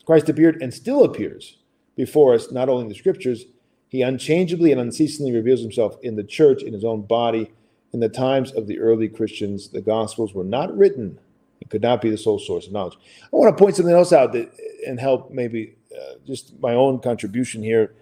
[0.05, 1.57] Christ appeared and still appears
[1.97, 3.47] before us, not only in the Scriptures.
[3.89, 7.51] He unchangeably and unceasingly reveals himself in the church, in his own body.
[7.95, 11.19] In the times of the early Christians, the Gospels were not written.
[11.63, 12.99] It could not be the sole source of knowledge.
[13.23, 14.53] I want to point something else out that
[14.87, 17.95] and help maybe uh, just my own contribution here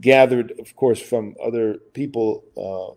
[0.00, 2.94] gathered, of course, from other people, uh,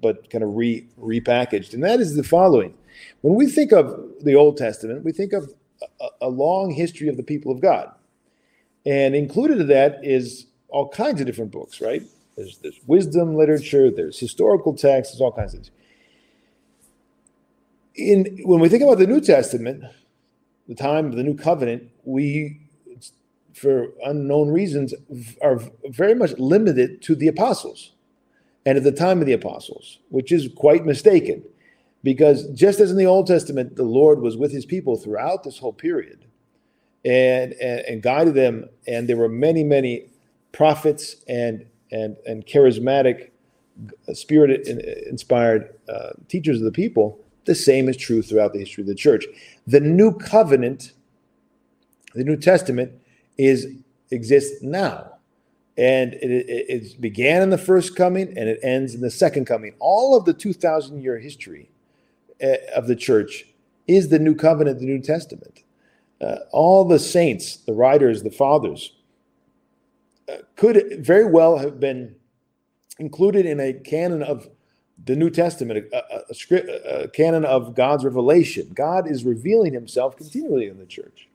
[0.00, 1.74] but kind of re repackaged.
[1.74, 2.74] And that is the following:
[3.22, 5.52] when we think of the Old Testament, we think of
[6.00, 7.92] a, a long history of the people of God,
[8.86, 12.02] and included in that is all kinds of different books, right?
[12.36, 15.70] There's, there's wisdom literature, there's historical texts, there's all kinds of things.
[17.96, 19.82] In when we think about the New Testament,
[20.68, 22.60] the time of the New Covenant, we
[23.58, 24.94] for unknown reasons,
[25.42, 27.92] are very much limited to the apostles
[28.64, 31.42] and at the time of the apostles, which is quite mistaken.
[32.02, 35.58] Because just as in the Old Testament, the Lord was with his people throughout this
[35.58, 36.26] whole period
[37.04, 40.10] and, and, and guided them, and there were many, many
[40.52, 43.30] prophets and, and, and charismatic,
[44.12, 48.88] spirit inspired uh, teachers of the people, the same is true throughout the history of
[48.88, 49.24] the church.
[49.66, 50.92] The new covenant,
[52.14, 52.92] the New Testament,
[53.38, 53.66] is
[54.10, 55.12] exists now.
[55.76, 59.44] And it, it, it, began in the first coming and it ends in the second
[59.44, 59.74] coming.
[59.78, 61.70] All of the 2,000 year history
[62.40, 63.46] eh, of the church
[63.86, 65.62] is the new covenant, the New Testament.
[66.20, 68.96] Uh, all the saints, the writers, the fathers,
[70.28, 72.16] uh, could very well have been
[72.98, 74.48] included in a canon of
[75.04, 78.68] the New Testament, a, a, a, script, a canon of God's revelation.
[78.74, 81.27] God is revealing himself continually in the church.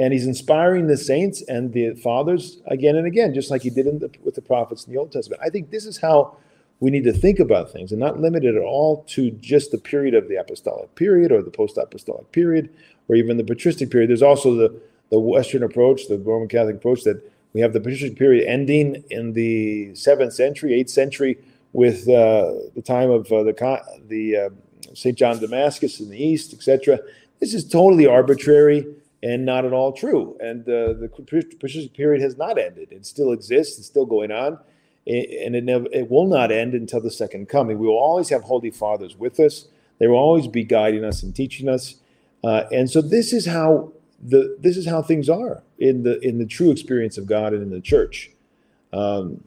[0.00, 3.84] And he's inspiring the saints and the fathers again and again, just like he did
[4.00, 5.42] the, with the prophets in the Old Testament.
[5.44, 6.38] I think this is how
[6.80, 9.76] we need to think about things and not limit it at all to just the
[9.76, 12.70] period of the apostolic period or the post apostolic period
[13.08, 14.08] or even the patristic period.
[14.08, 18.16] There's also the, the Western approach, the Roman Catholic approach, that we have the patristic
[18.16, 21.36] period ending in the seventh century, eighth century,
[21.74, 24.48] with uh, the time of uh, the the uh,
[24.94, 27.00] Saint John Damascus in the east, etc.
[27.38, 28.86] This is totally arbitrary
[29.22, 30.36] and not at all true.
[30.40, 33.78] And uh, the patristic period has not ended; it still exists.
[33.78, 34.58] It's still going on,
[35.06, 37.78] and it never it will not end until the second coming.
[37.78, 39.66] We will always have holy fathers with us.
[39.98, 41.96] They will always be guiding us and teaching us.
[42.42, 46.38] Uh, and so this is how the this is how things are in the in
[46.38, 48.30] the true experience of God and in the church.
[48.92, 49.44] Um,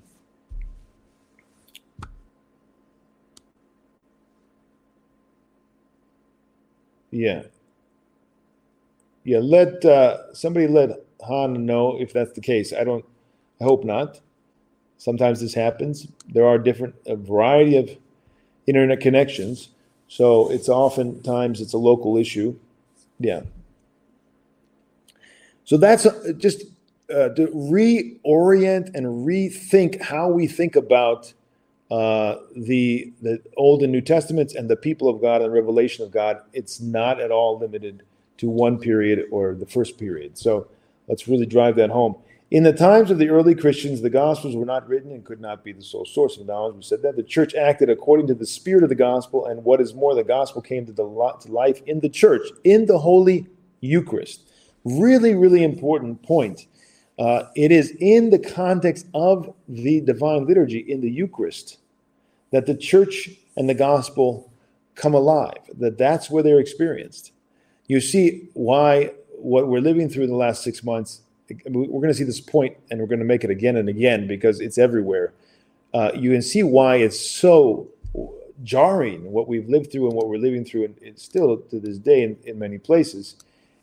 [7.13, 7.43] Yeah.
[9.23, 10.89] Yeah, let uh, somebody let
[11.21, 12.73] Han know if that's the case.
[12.73, 13.05] I don't,
[13.61, 14.19] I hope not.
[14.97, 16.07] Sometimes this happens.
[16.27, 17.89] There are different, a variety of
[18.67, 19.69] internet connections.
[20.07, 22.57] So it's oftentimes it's a local issue.
[23.19, 23.41] Yeah.
[25.65, 26.63] So that's uh, just
[27.09, 31.33] uh, to reorient and rethink how we think about
[31.91, 36.11] uh, the the Old and New Testaments and the people of God and revelation of
[36.11, 38.03] God, it's not at all limited
[38.43, 40.37] to one period or the first period.
[40.37, 40.67] So
[41.07, 42.15] let's really drive that home.
[42.51, 45.63] In the times of the early Christians, the Gospels were not written and could not
[45.63, 46.75] be the sole source of knowledge.
[46.75, 49.81] We said that the church acted according to the spirit of the gospel, and what
[49.81, 53.47] is more, the gospel came to, the, life in the church, in the Holy
[53.79, 54.51] Eucharist.
[54.83, 56.67] Really, really important point.
[57.17, 61.79] Uh, it is in the context of the divine liturgy, in the Eucharist,
[62.51, 64.51] that the church and the gospel
[64.95, 67.32] come alive, that that's where they're experienced.
[67.87, 71.21] You see why what we're living through in the last six months,
[71.67, 74.27] we're going to see this point and we're going to make it again and again
[74.27, 75.33] because it's everywhere.
[75.93, 77.87] Uh, you can see why it's so
[78.63, 81.97] jarring what we've lived through and what we're living through, and it's still to this
[81.97, 83.35] day in, in many places.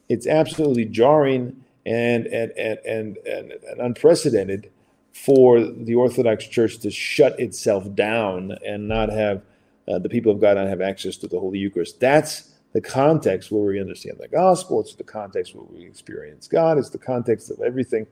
[0.09, 4.71] It's absolutely jarring and and and and, and, and unprecedented
[5.13, 9.43] for the Orthodox Church to shut itself down and not have
[9.89, 12.01] uh, the people of God not have access to the Holy Eucharist.
[12.01, 14.81] That's the context where we understand the gospel.
[14.81, 16.79] It's the context where we experience God.
[16.79, 18.07] It's the context of everything.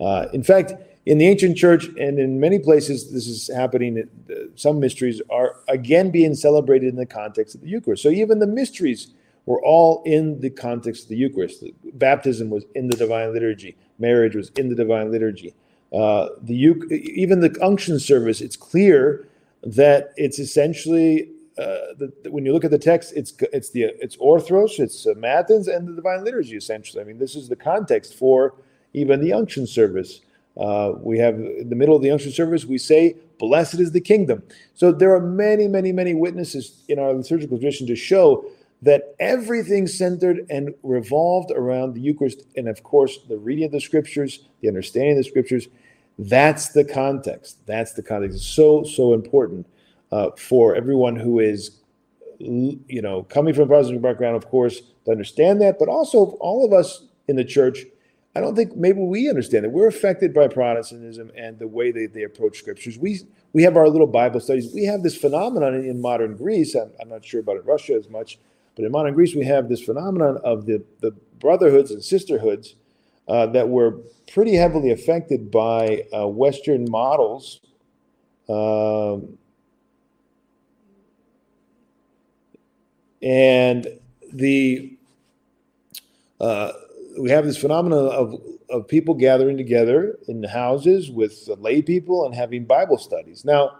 [0.00, 0.74] Uh, in fact,
[1.06, 4.08] in the ancient church and in many places, this is happening.
[4.54, 8.02] Some mysteries are again being celebrated in the context of the Eucharist.
[8.02, 9.08] So even the mysteries
[9.46, 11.64] were all in the context of the Eucharist.
[11.94, 13.76] Baptism was in the divine liturgy.
[13.98, 15.54] Marriage was in the divine liturgy.
[15.92, 19.28] Uh, the even the unction service, it's clear
[19.62, 24.16] that it's essentially uh, the, when you look at the text, it's it's the it's
[24.18, 26.56] orthros, it's uh, matins, and the divine liturgy.
[26.56, 28.54] Essentially, I mean, this is the context for
[28.92, 30.20] even the unction service.
[30.58, 34.00] Uh, we have in the middle of the unction service, we say, "Blessed is the
[34.00, 34.42] kingdom."
[34.74, 38.44] So there are many, many, many witnesses in our liturgical tradition to show
[38.82, 43.80] that everything centered and revolved around the Eucharist, and of course, the reading of the
[43.80, 45.68] scriptures, the understanding of the scriptures.
[46.18, 47.58] That's the context.
[47.66, 48.36] That's the context.
[48.36, 49.66] It's so, so important
[50.12, 51.80] uh, for everyone who is,
[52.38, 56.64] you know, coming from a Protestant background, of course, to understand that, but also all
[56.64, 57.84] of us in the church.
[58.34, 62.04] I don't think maybe we understand that We're affected by Protestantism and the way they,
[62.04, 62.98] they approach scriptures.
[62.98, 63.20] We
[63.56, 64.70] we have our little Bible studies.
[64.74, 66.74] We have this phenomenon in, modern Greece.
[66.74, 68.38] I'm, I'm not sure about in Russia as much,
[68.74, 72.74] but in modern Greece, we have this phenomenon of the, the brotherhoods and sisterhoods
[73.28, 77.60] uh, that were pretty heavily affected by uh, Western models.
[78.46, 79.38] Um,
[83.22, 83.86] and
[84.32, 84.96] the
[86.40, 86.72] uh,
[87.18, 88.34] we have this phenomenon of,
[88.68, 93.44] of people gathering together in houses with lay people and having Bible studies.
[93.44, 93.78] Now,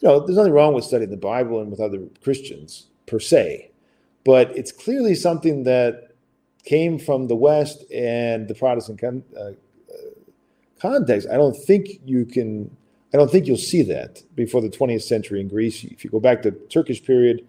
[0.00, 3.70] you know, there's nothing wrong with studying the Bible and with other Christians per se
[4.28, 6.14] but it's clearly something that
[6.64, 9.52] came from the West and the Protestant con- uh,
[10.78, 11.26] context.
[11.32, 12.70] I don't think you can.
[13.14, 15.82] I don't think you'll see that before the 20th century in Greece.
[15.82, 17.46] If you go back to Turkish period,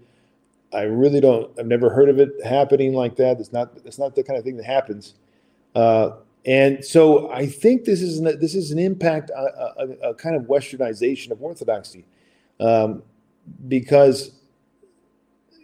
[0.74, 1.52] I really don't.
[1.60, 3.40] I've never heard of it happening like that.
[3.40, 3.72] It's not.
[3.86, 5.16] It's not the kind of thing that happens.
[5.76, 6.12] Uh,
[6.46, 10.36] and so I think this is an, this is an impact, a, a, a kind
[10.36, 12.06] of westernization of orthodoxy,
[12.60, 13.04] um,
[13.68, 14.40] because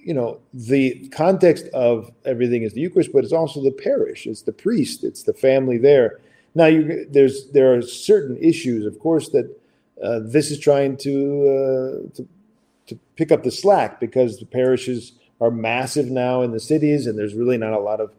[0.06, 4.44] you know, the context of everything is the Eucharist, but it's also the parish, it's
[4.44, 6.20] the priest, it's the family there.
[6.54, 9.50] Now, you, there's there are certain issues, of course, that
[10.02, 11.12] uh, this is trying to,
[12.12, 12.28] uh, to
[12.88, 17.18] to pick up the slack because the parishes are massive now in the cities, and
[17.18, 18.14] there's really not a lot of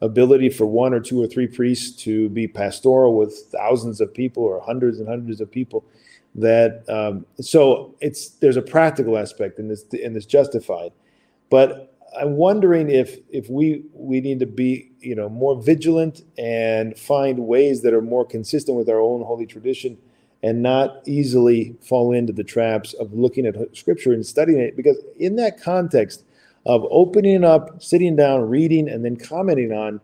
[0.00, 4.42] ability for one or two or three priests to be pastoral with thousands of people
[4.42, 5.84] or hundreds and hundreds of people.
[6.34, 10.92] That um, so it's there's a practical aspect and this and it's justified,
[11.50, 16.96] but I'm wondering if if we we need to be you know more vigilant and
[16.98, 19.98] find ways that are more consistent with our own holy tradition
[20.42, 24.96] and not easily fall into the traps of looking at scripture and studying it because
[25.18, 26.24] in that context
[26.66, 30.00] of opening up, sitting down, reading, and then commenting on,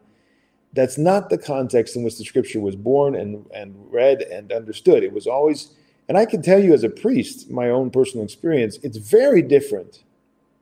[0.73, 5.05] that's not the context in which the scripture was born and, and read and understood.
[5.05, 5.73] It was always,
[6.09, 10.03] and I can tell you as a priest, my own personal experience, it's very different.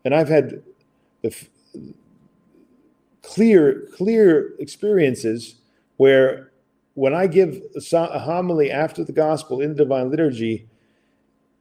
[0.05, 0.63] And I've had
[1.23, 1.49] the f-
[3.23, 5.55] clear, clear experiences
[5.97, 6.52] where
[6.95, 7.61] when I give
[7.95, 10.67] a homily after the gospel in the divine liturgy,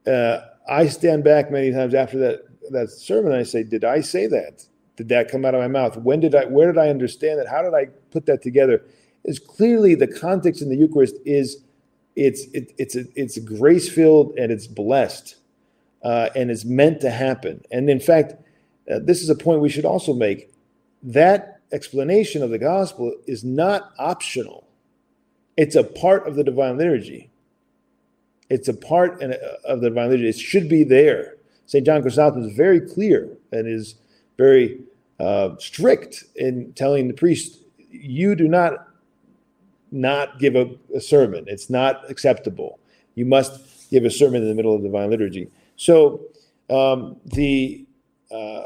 [0.06, 0.40] uh,
[0.70, 2.42] I stand back many times after that
[2.72, 4.66] that sermon, I say, did I say that?
[4.96, 5.98] Did that come out of my mouth?
[5.98, 6.46] When did I?
[6.46, 7.48] Where did I understand that?
[7.48, 8.84] How did I put that together?
[9.24, 11.64] Is clearly the context in the Eucharist is
[12.16, 15.36] it's it, it's it's grace filled and it's blessed,
[16.04, 17.64] uh, and it's meant to happen.
[17.72, 18.34] And in fact,
[18.92, 20.54] uh, this is a point we should also make.
[21.04, 24.68] That explanation of the gospel is not optional.
[25.58, 27.30] It's a part of the divine liturgy.
[28.50, 30.30] It's a part of the divine liturgy.
[30.30, 31.38] It should be there.
[31.66, 31.86] St.
[31.86, 33.96] John Chrysostom is very clear and is
[34.38, 34.82] very
[35.22, 37.60] uh, strict in telling the priest,
[37.90, 38.88] you do not
[39.92, 41.44] not give a, a, sermon.
[41.48, 42.80] It's not acceptable.
[43.16, 45.50] You must give a sermon in the middle of the divine liturgy.
[45.76, 46.22] So
[46.70, 47.86] um, the
[48.34, 48.64] uh,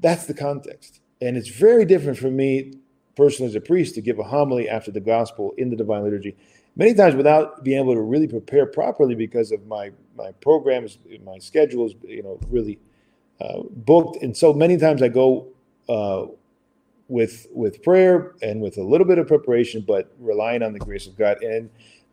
[0.00, 2.74] that's the context, and it's very different for me
[3.16, 6.36] personally as a priest to give a homily after the gospel in the divine liturgy
[6.76, 11.38] many times without being able to really prepare properly because of my my programs, my
[11.38, 12.78] schedules, you know, really
[13.40, 14.22] uh, booked.
[14.22, 15.46] And so many times I go
[15.88, 16.26] uh,
[17.08, 21.06] with with prayer and with a little bit of preparation, but relying on the grace
[21.06, 21.42] of God.
[21.42, 21.70] And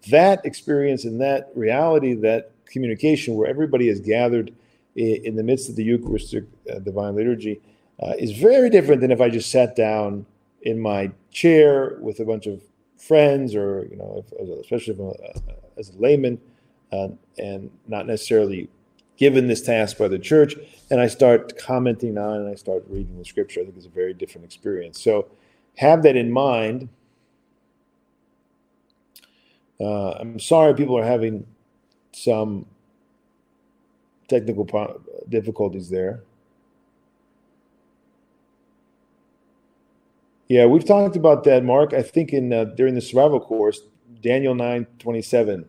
[0.10, 4.54] that experience and that reality, that communication, where everybody is gathered
[4.96, 7.60] in, in the midst of the Eucharistic uh, divine liturgy,
[8.02, 10.26] uh, is very different than if I just sat down
[10.64, 12.62] in my chair with a bunch of
[12.98, 16.40] friends or you know if, especially if as a layman
[16.92, 18.68] uh, and not necessarily
[19.18, 20.56] given this task by the church
[20.92, 23.90] and i start commenting on and i start reading the scripture i think it's a
[23.90, 25.02] very different experience.
[25.02, 25.28] So
[25.78, 26.90] have that in mind.
[29.80, 31.46] Uh, i'm sorry people are having
[32.12, 32.66] some
[34.28, 34.68] technical
[35.30, 36.22] difficulties there
[40.50, 41.94] Yeah, we've talked about that, Mark.
[41.94, 43.82] I think in uh, during the survival course,
[44.22, 45.66] Daniel nine twenty seven.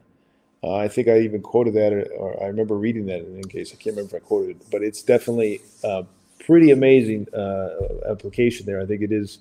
[0.62, 3.20] Uh, I think I even quoted that, or, or, I remember reading that.
[3.20, 6.04] In any case I can't remember if I quoted it, but it's definitely a
[6.44, 7.70] pretty amazing uh,
[8.10, 8.80] application there.
[8.80, 9.38] I think it is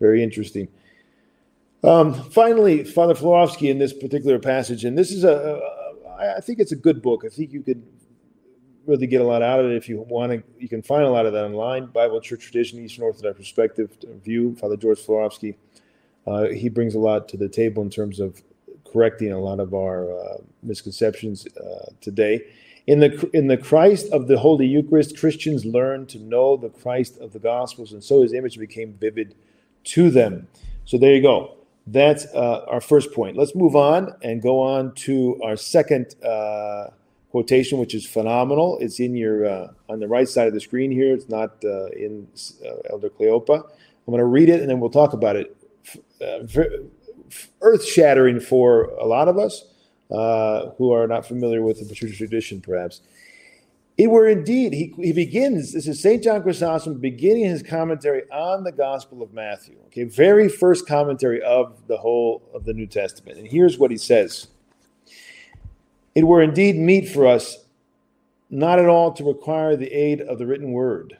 [0.00, 0.68] very interesting.
[1.82, 6.58] Um, finally, Father Florovsky in this particular passage, and this is a, a I think
[6.58, 7.22] it's a good book.
[7.24, 7.84] I think you could
[8.86, 10.42] really get a lot out of it if you want to.
[10.58, 11.86] You can find a lot of that online.
[11.86, 14.56] Bible, Church Tradition, Eastern Orthodox Perspective View.
[14.56, 15.56] Father George Florovsky.
[16.26, 18.42] Uh, he brings a lot to the table in terms of
[18.90, 22.42] correcting a lot of our uh, misconceptions uh, today.
[22.86, 27.18] In the in the Christ of the Holy Eucharist, Christians learn to know the Christ
[27.18, 29.34] of the Gospels, and so His image became vivid
[29.84, 30.46] to them.
[30.84, 31.56] So there you go.
[31.88, 33.36] That's uh, our first point.
[33.36, 36.88] Let's move on and go on to our second uh,
[37.36, 38.78] quotation, which is phenomenal.
[38.80, 41.12] It's in your uh, on the right side of the screen here.
[41.12, 42.26] It's not uh, in
[42.64, 43.62] uh, Elder Cleopa.
[43.62, 45.54] I'm going to read it and then we'll talk about it.
[46.18, 46.46] Uh,
[47.60, 49.66] Earth shattering for a lot of us
[50.10, 53.02] uh, who are not familiar with the patristic tradition, perhaps.
[53.98, 56.22] It were indeed, he, he begins, this is St.
[56.22, 59.76] John Chrysostom beginning his commentary on the Gospel of Matthew.
[59.88, 63.36] Okay, very first commentary of the whole of the New Testament.
[63.36, 64.48] And here's what he says.
[66.16, 67.58] It were indeed meet for us
[68.48, 71.18] not at all to require the aid of the written word,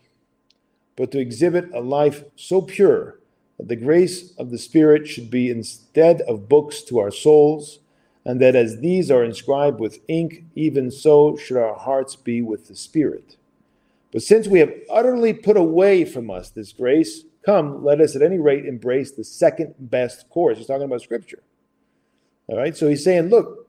[0.97, 3.21] but to exhibit a life so pure
[3.59, 7.81] that the grace of the Spirit should be instead of books to our souls,
[8.25, 12.67] and that as these are inscribed with ink, even so should our hearts be with
[12.67, 13.37] the Spirit.
[14.13, 18.23] But since we have utterly put away from us this grace, come, let us at
[18.23, 20.57] any rate embrace the second best course.
[20.57, 21.43] He's talking about Scripture.
[22.47, 23.66] All right, so he's saying, look,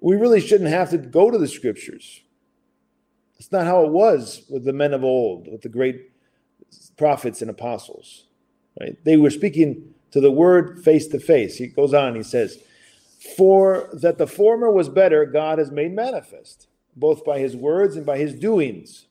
[0.00, 2.22] we really shouldn't have to go to the scriptures.
[3.38, 6.10] It's not how it was with the men of old, with the great
[6.96, 8.26] prophets and apostles.
[8.78, 8.96] Right?
[9.04, 11.56] They were speaking to the word face to face.
[11.56, 12.58] He goes on, he says,
[13.36, 16.66] For that the former was better, God has made manifest.
[16.96, 19.06] both by his words and by his doings.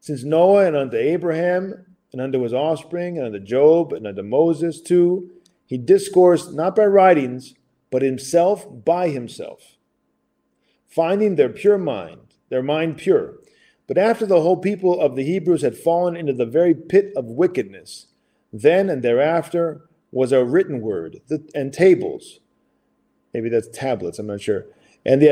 [0.00, 4.80] Since Noah and unto Abraham and unto his offspring and unto Job and unto Moses
[4.80, 5.30] too,
[5.66, 7.54] he discoursed not by writings,
[7.90, 9.76] but himself by himself,
[10.88, 13.34] finding their pure mind, their mind pure.
[13.86, 17.26] But after the whole people of the Hebrews had fallen into the very pit of
[17.26, 18.06] wickedness,
[18.52, 21.20] then and thereafter was a written word
[21.54, 22.40] and tables.
[23.34, 24.66] Maybe that's tablets, I'm not sure.
[25.04, 25.30] And the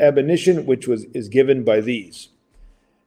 [0.00, 2.30] admonition which was is given by these.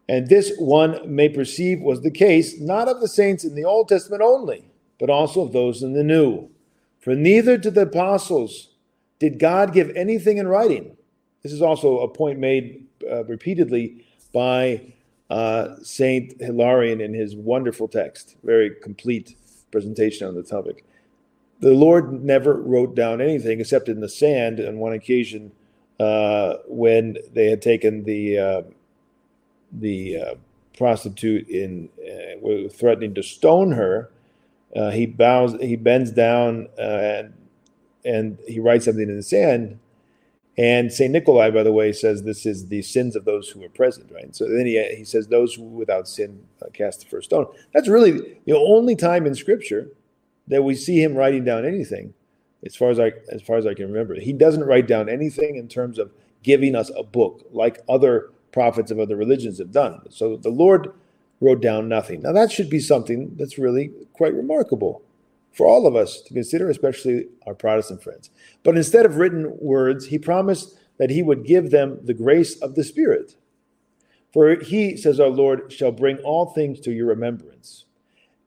[0.07, 3.89] And this one may perceive was the case, not of the saints in the Old
[3.89, 4.69] Testament only,
[4.99, 6.49] but also of those in the New.
[7.05, 8.69] For neither to the apostles
[9.19, 10.97] did God give anything in writing.
[11.43, 14.03] This is also a point made uh, repeatedly
[14.33, 14.91] by
[15.29, 19.37] uh, Saint Hilarion in his wonderful text, very complete
[19.69, 20.83] presentation on the topic.
[21.59, 25.51] The Lord never wrote down anything except in the sand on one occasion
[25.99, 28.61] uh, when they had taken the uh,
[29.73, 30.35] the uh,
[30.75, 34.09] prostitute in uh, threatening to stone her.
[34.75, 37.33] Uh, he bows, he bends down, and
[38.03, 39.79] and he writes something in the sand.
[40.57, 43.69] And Saint Nikolai, by the way, says this is the sins of those who are
[43.69, 44.33] present, right?
[44.33, 48.39] So then he, he says, "Those without sin uh, cast the first stone." That's really
[48.45, 49.89] the only time in Scripture
[50.47, 52.13] that we see him writing down anything,
[52.65, 54.15] as far as I as far as I can remember.
[54.15, 56.11] He doesn't write down anything in terms of
[56.43, 60.01] giving us a book like other prophets of other religions have done.
[60.09, 60.93] So the Lord
[61.41, 62.21] wrote down nothing.
[62.21, 65.01] Now that should be something that's really quite remarkable
[65.51, 68.29] for all of us to consider, especially our Protestant friends.
[68.63, 72.75] But instead of written words, he promised that he would give them the grace of
[72.75, 73.35] the Spirit.
[74.33, 77.85] For he, says our Lord, shall bring all things to your remembrance,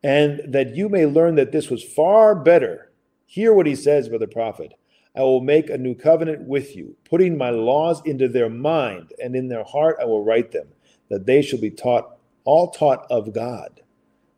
[0.02, 2.90] and that you may learn that this was far better.
[3.24, 4.74] Hear what he says by the prophet
[5.16, 9.34] I will make a new covenant with you, putting my laws into their mind, and
[9.34, 10.68] in their heart I will write them,
[11.08, 12.17] that they shall be taught,
[12.48, 13.82] all taught of God,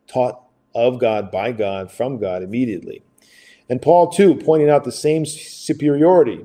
[0.05, 0.43] taught
[0.75, 3.03] of God, by God, from God immediately.
[3.69, 6.41] And Paul, too, pointing out the same superiority,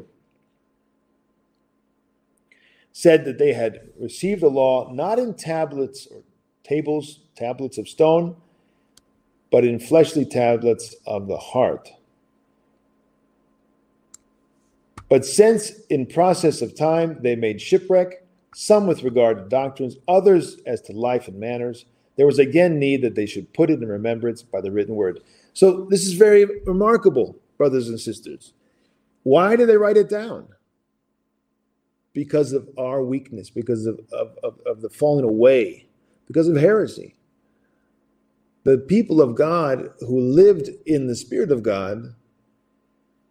[2.92, 6.22] said that they had received the law not in tablets or
[6.62, 8.36] tables, tablets of stone,
[9.50, 11.88] but in fleshly tablets of the heart.
[15.08, 18.25] But since in process of time they made shipwreck,
[18.58, 21.84] some with regard to doctrines, others as to life and manners,
[22.16, 25.20] there was again need that they should put it in remembrance by the written word.
[25.52, 28.54] So this is very remarkable, brothers and sisters.
[29.24, 30.48] Why did they write it down?
[32.14, 35.86] Because of our weakness, because of, of, of, of the falling away,
[36.26, 37.14] because of heresy.
[38.64, 42.14] The people of God who lived in the Spirit of God,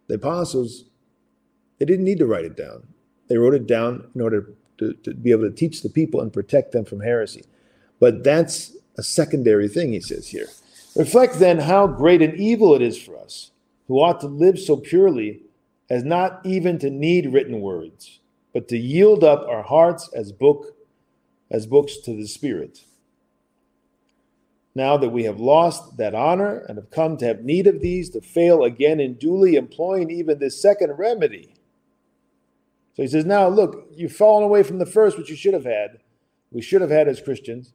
[0.06, 0.84] the apostles,
[1.80, 2.86] they didn't need to write it down.
[3.26, 6.32] They wrote it down in order to, to be able to teach the people and
[6.32, 7.44] protect them from heresy.
[8.00, 10.48] But that's a secondary thing, he says here.
[10.94, 13.50] Reflect then how great an evil it is for us,
[13.88, 15.42] who ought to live so purely
[15.90, 18.20] as not even to need written words,
[18.52, 20.76] but to yield up our hearts as book
[21.50, 22.84] as books to the Spirit.
[24.74, 28.10] Now that we have lost that honor and have come to have need of these,
[28.10, 31.54] to fail again in duly employing even this second remedy.
[32.96, 35.64] So he says, Now look, you've fallen away from the first, which you should have
[35.64, 35.98] had.
[36.50, 37.74] We should have had as Christians.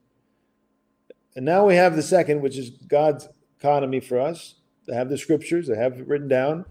[1.36, 4.56] And now we have the second, which is God's economy for us
[4.86, 6.64] to have the scriptures, to have it written down,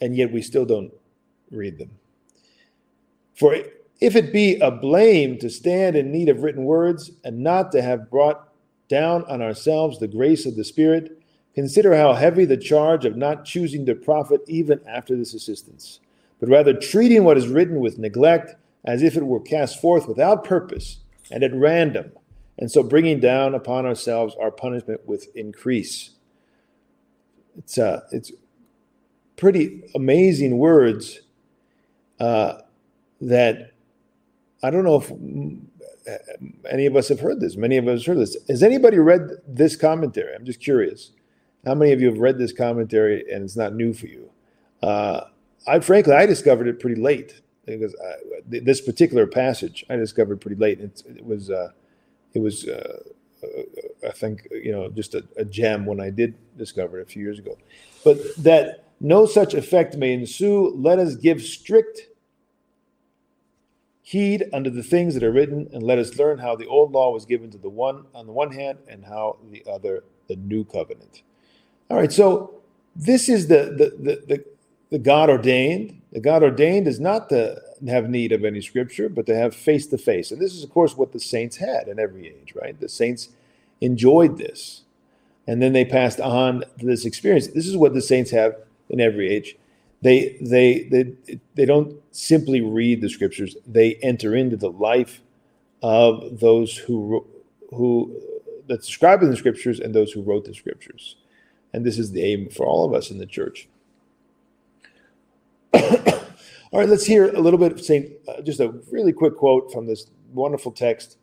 [0.00, 0.92] and yet we still don't
[1.50, 1.90] read them.
[3.34, 3.56] For
[4.00, 7.82] if it be a blame to stand in need of written words and not to
[7.82, 8.48] have brought
[8.88, 11.20] down on ourselves the grace of the Spirit,
[11.54, 16.00] consider how heavy the charge of not choosing to profit even after this assistance,
[16.40, 20.44] but rather treating what is written with neglect as if it were cast forth without
[20.44, 20.98] purpose
[21.30, 22.12] and at random
[22.58, 26.10] and so bringing down upon ourselves our punishment with increase.
[27.58, 28.32] It's uh, it's
[29.36, 31.20] pretty amazing words
[32.18, 32.54] uh,
[33.20, 33.72] that
[34.62, 35.12] I don't know if
[36.70, 37.56] any of us have heard this.
[37.56, 38.36] Many of us heard this.
[38.48, 40.34] Has anybody read this commentary?
[40.34, 41.12] I'm just curious.
[41.64, 44.30] How many of you have read this commentary and it's not new for you?
[44.82, 45.22] Uh,
[45.66, 48.14] I frankly, I discovered it pretty late because I,
[48.46, 50.80] this particular passage I discovered pretty late.
[50.80, 51.70] It, it was uh,
[52.36, 53.02] it was, uh,
[53.42, 53.48] uh,
[54.06, 57.22] I think, you know, just a, a, gem when I did discover it a few
[57.22, 57.56] years ago.
[58.04, 62.08] But that no such effect may ensue, let us give strict
[64.02, 67.10] heed unto the things that are written, and let us learn how the old law
[67.10, 70.62] was given to the one on the one hand, and how the other the new
[70.64, 71.22] covenant.
[71.90, 72.60] All right, so
[72.94, 74.44] this is the the the, the
[74.90, 76.00] the God ordained.
[76.12, 79.86] The God ordained is not to have need of any scripture, but to have face
[79.88, 80.30] to face.
[80.30, 82.78] And this is, of course, what the saints had in every age, right?
[82.78, 83.30] The saints
[83.80, 84.82] enjoyed this.
[85.46, 87.48] And then they passed on this experience.
[87.48, 88.56] This is what the saints have
[88.88, 89.56] in every age.
[90.02, 91.14] They, they, they,
[91.54, 95.22] they don't simply read the scriptures, they enter into the life
[95.82, 97.26] of those who,
[97.70, 98.20] who
[98.66, 101.16] that describe in the scriptures and those who wrote the scriptures.
[101.72, 103.68] And this is the aim for all of us in the church.
[106.72, 109.72] all right, let's hear a little bit of Saint, uh, just a really quick quote
[109.72, 111.18] from this wonderful text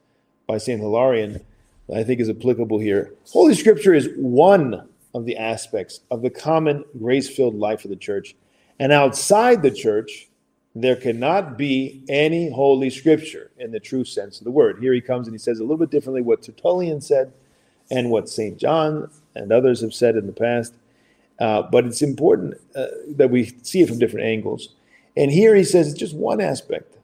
[0.47, 1.43] by Saint Hilarion
[1.89, 3.13] that I think is applicable here.
[3.29, 8.35] Holy Scripture is one of the aspects of the common grace-filled life of the church,
[8.79, 10.27] and outside the church,
[10.75, 14.79] there cannot be any holy scripture in the true sense of the word.
[14.79, 17.31] Here he comes and he says a little bit differently what Tertullian said
[17.91, 18.57] and what St.
[18.57, 20.73] John and others have said in the past.
[21.39, 24.69] Uh, but it's important uh, that we see it from different angles.
[25.17, 26.97] And here he says it's just one aspect.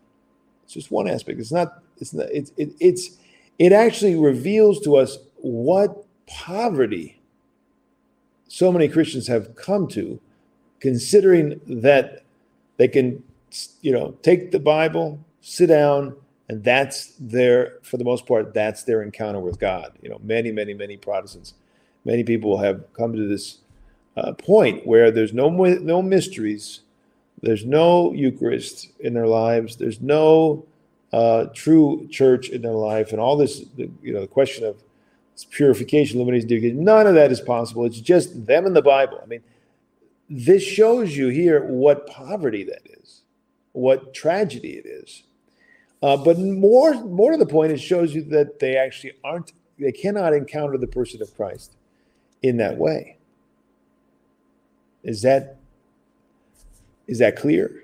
[0.64, 1.40] It's just one aspect.
[1.40, 1.82] It's not.
[1.98, 2.28] It's not.
[2.32, 3.18] It's it, it's
[3.58, 7.20] it actually reveals to us what poverty
[8.48, 10.20] so many Christians have come to,
[10.80, 12.24] considering that
[12.78, 13.24] they can,
[13.82, 16.16] you know, take the Bible, sit down,
[16.50, 19.94] and that's their, for the most part, that's their encounter with God.
[20.02, 21.54] You know, many, many, many Protestants,
[22.06, 23.60] many people have come to this
[24.20, 26.82] uh, point where there's no no mysteries,
[27.42, 30.66] there's no Eucharist in their lives, there's no
[31.14, 34.76] uh, true church in their life, and all this, you know, the question of
[35.50, 37.86] purification, illumination, none of that is possible.
[37.86, 39.20] It's just them and the Bible.
[39.24, 39.42] I mean,
[40.30, 43.22] this shows you here what poverty that is,
[43.72, 45.24] what tragedy it is.
[46.02, 49.92] Uh, but more, more to the point, it shows you that they actually aren't, they
[49.92, 51.76] cannot encounter the person of Christ
[52.42, 53.19] in that way.
[55.04, 55.58] Is that
[57.08, 57.84] is that clear?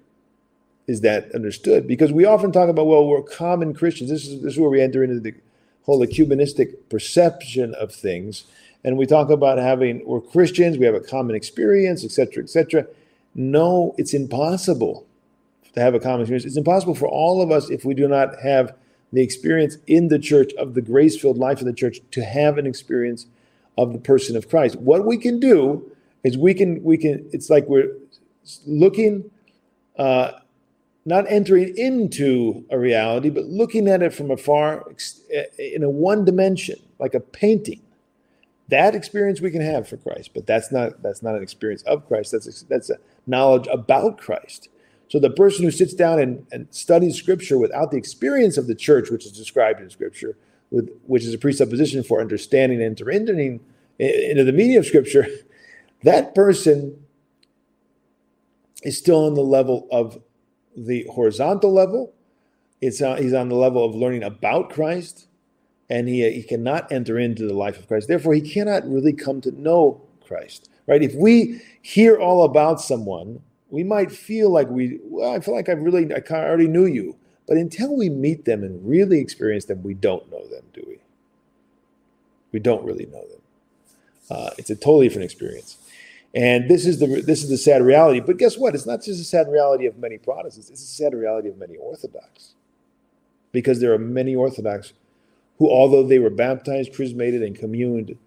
[0.87, 1.87] Is that understood?
[1.87, 4.09] Because we often talk about, well, we're common Christians.
[4.09, 5.33] This is this is where we enter into the
[5.83, 8.43] whole ecumenistic perception of things,
[8.83, 12.87] and we talk about having we're Christians, we have a common experience, etc., etc.
[13.33, 15.05] No, it's impossible
[15.73, 16.45] to have a common experience.
[16.45, 18.75] It's impossible for all of us if we do not have
[19.11, 22.65] the experience in the church of the grace-filled life of the church to have an
[22.65, 23.27] experience
[23.77, 24.75] of the person of Christ.
[24.77, 25.91] What we can do
[26.25, 27.29] is we can we can.
[27.31, 27.95] It's like we're
[28.65, 29.29] looking,
[29.97, 30.31] uh,
[31.05, 34.83] not entering into a reality, but looking at it from afar
[35.59, 37.81] in a one dimension, like a painting.
[38.69, 42.07] That experience we can have for Christ, but that's not that's not an experience of
[42.07, 42.31] Christ.
[42.31, 42.97] That's a, that's a
[43.27, 44.69] knowledge about Christ.
[45.09, 48.73] So the person who sits down and, and studies Scripture without the experience of the
[48.73, 50.35] church, which is described in Scripture,
[50.71, 53.59] with which is a presupposition for understanding and entering
[53.99, 55.27] into the meaning of Scripture,
[56.05, 57.03] that person
[58.83, 60.21] is still on the level of
[60.77, 62.13] the horizontal level.
[62.79, 65.27] It's uh, he's on the level of learning about Christ,
[65.89, 68.07] and he he cannot enter into the life of Christ.
[68.07, 70.69] Therefore, he cannot really come to know Christ.
[70.87, 71.01] Right?
[71.01, 74.99] If we hear all about someone, we might feel like we.
[75.05, 77.15] Well, I feel like I really I already knew you,
[77.47, 80.99] but until we meet them and really experience them, we don't know them, do we?
[82.51, 83.41] We don't really know them.
[84.29, 85.77] Uh, it's a totally different experience.
[86.35, 88.19] And this is the this is the sad reality.
[88.19, 88.75] But guess what?
[88.75, 90.69] It's not just a sad reality of many Protestants.
[90.69, 92.55] It's a sad reality of many Orthodox,
[93.53, 94.91] because there are many Orthodox
[95.57, 98.17] who, although they were baptized, chrismated, and communed,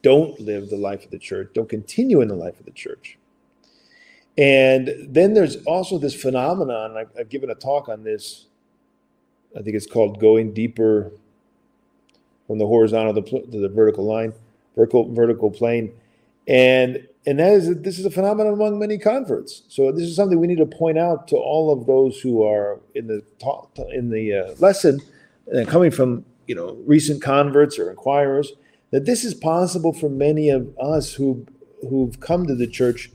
[0.00, 3.18] don't live the life of the church, don't continue in the life of the church.
[4.38, 6.96] And then there's also this phenomenon.
[6.96, 8.46] I've, I've given a talk on this.
[9.54, 11.12] I think it's called "Going Deeper
[12.46, 14.32] from the Horizontal to the Vertical Line,
[14.74, 15.92] Vertical Vertical Plane,"
[16.46, 19.64] and and that is this is a phenomenon among many converts.
[19.68, 22.80] So this is something we need to point out to all of those who are
[22.94, 24.98] in the talk, in the uh, lesson,
[25.54, 28.52] uh, coming from you know recent converts or inquirers,
[28.92, 31.46] that this is possible for many of us who
[31.90, 33.10] who've come to the church,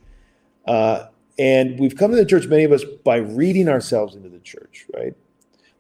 [0.68, 1.08] uh,
[1.40, 2.46] and we've come to the church.
[2.46, 5.16] Many of us by reading ourselves into the church, right?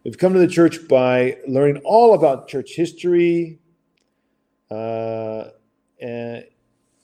[0.03, 3.59] We've come to the church by learning all about church history.
[4.71, 5.49] Uh,
[6.01, 6.43] and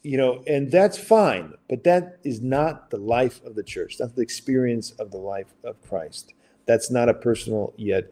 [0.09, 3.99] you know, and that's fine, but that is not the life of the church.
[3.99, 6.33] That's the experience of the life of Christ.
[6.65, 8.11] That's not a personal yet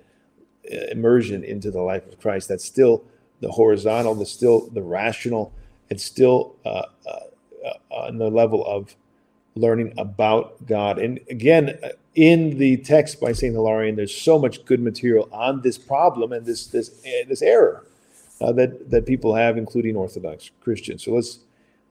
[0.72, 2.50] uh, immersion into the life of Christ.
[2.50, 3.04] That's still
[3.42, 5.52] the horizontal, the still the rational.
[5.90, 7.20] It's still uh, uh,
[7.66, 8.96] uh, on the level of
[9.56, 11.00] learning about God.
[11.00, 15.64] And again, uh, in the text by Saint Hilarion, there's so much good material on
[15.64, 17.88] this problem and this this uh, this error
[18.40, 21.04] that that people have, including Orthodox Christians.
[21.04, 21.40] So let's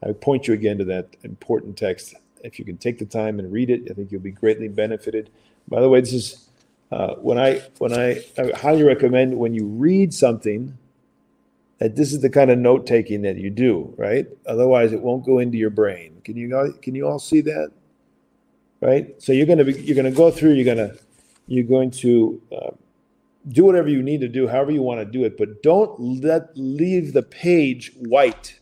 [0.03, 2.15] I point you again to that important text
[2.47, 5.31] if you can take the time and read it, I think you'll be greatly benefited.
[5.69, 6.49] By the way, this is
[6.93, 10.79] uh, when I when I, I highly recommend when you read something
[11.79, 14.27] that this is the kind of note taking that you do, right?
[14.47, 16.21] Otherwise, it won't go into your brain.
[16.25, 17.73] Can you can you all see that?
[18.81, 19.21] Right.
[19.21, 20.53] So you're gonna be you're gonna go through.
[20.53, 20.95] You're gonna
[21.49, 22.71] you're going to uh,
[23.49, 26.51] do whatever you need to do, however you want to do it, but don't let
[26.57, 28.59] leave the page white.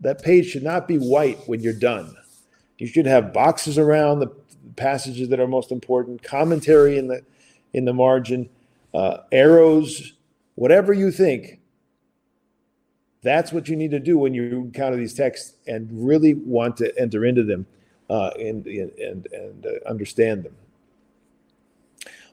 [0.00, 2.16] That page should not be white when you're done.
[2.78, 4.28] You should have boxes around the
[4.76, 7.22] passages that are most important, commentary in the
[7.72, 8.48] in the margin,
[8.94, 10.14] uh, arrows,
[10.54, 11.60] whatever you think.
[13.22, 16.98] That's what you need to do when you encounter these texts and really want to
[16.98, 17.66] enter into them
[18.08, 20.54] uh, and and and uh, understand them.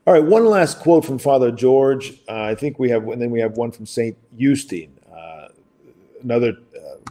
[0.06, 2.14] All right, one last quote from Father George.
[2.30, 4.90] Uh, I think we have, and then we have one from Saint Justin.
[5.14, 5.50] Uh,
[6.24, 6.54] another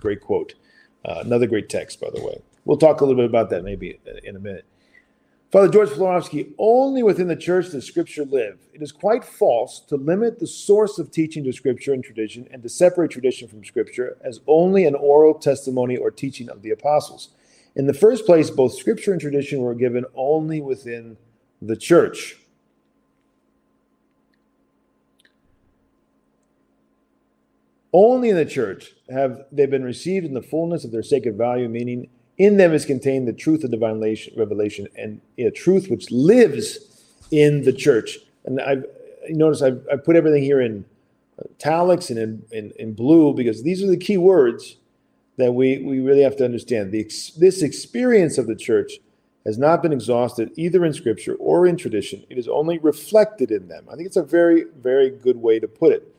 [0.01, 0.55] great quote,
[1.05, 2.41] uh, another great text, by the way.
[2.65, 4.65] We'll talk a little bit about that maybe in a minute.
[5.53, 8.59] Father George Florovsky, only within the church does Scripture live.
[8.75, 12.63] It is quite false to limit the source of teaching to Scripture and tradition and
[12.65, 17.29] to separate tradition from Scripture as only an oral testimony or teaching of the apostles.
[17.77, 21.17] In the first place, both Scripture and tradition were given only within
[21.63, 22.37] the church.
[27.99, 31.67] Only in the church have they been received in the fullness of their sacred value,
[31.67, 33.99] meaning in them is contained the truth of divine
[34.37, 36.79] revelation and a truth which lives
[37.31, 38.19] in the church.
[38.45, 38.85] And I've
[39.27, 40.85] you notice I've, I've put everything here in
[41.43, 44.77] italics and in, in, in, blue because these are the key words
[45.39, 46.93] that we, we really have to understand.
[46.93, 47.05] The,
[47.39, 48.93] this experience of the church
[49.47, 52.25] has not been exhausted either in scripture or in tradition.
[52.29, 53.87] It is only reflected in them.
[53.91, 56.16] I think it's a very, very good way to put it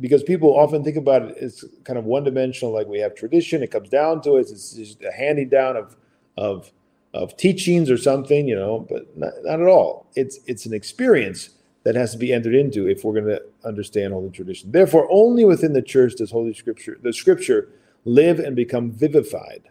[0.00, 3.62] because people often think about it as kind of one dimensional, like we have tradition,
[3.62, 5.96] it comes down to it, it's just a handing down of
[6.36, 6.72] of
[7.14, 10.06] of teachings or something, you know, but not, not at all.
[10.14, 11.50] It's it's an experience
[11.84, 14.72] that has to be entered into if we're going to understand Holy Tradition.
[14.72, 17.68] Therefore, only within the church does Holy Scripture, the Scripture,
[18.04, 19.62] live and become vivified.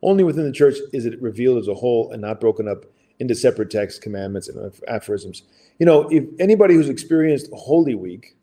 [0.00, 2.84] Only within the church is it revealed as a whole and not broken up
[3.18, 5.42] into separate texts, commandments, and aphorisms.
[5.78, 8.36] You know, if anybody who's experienced Holy Week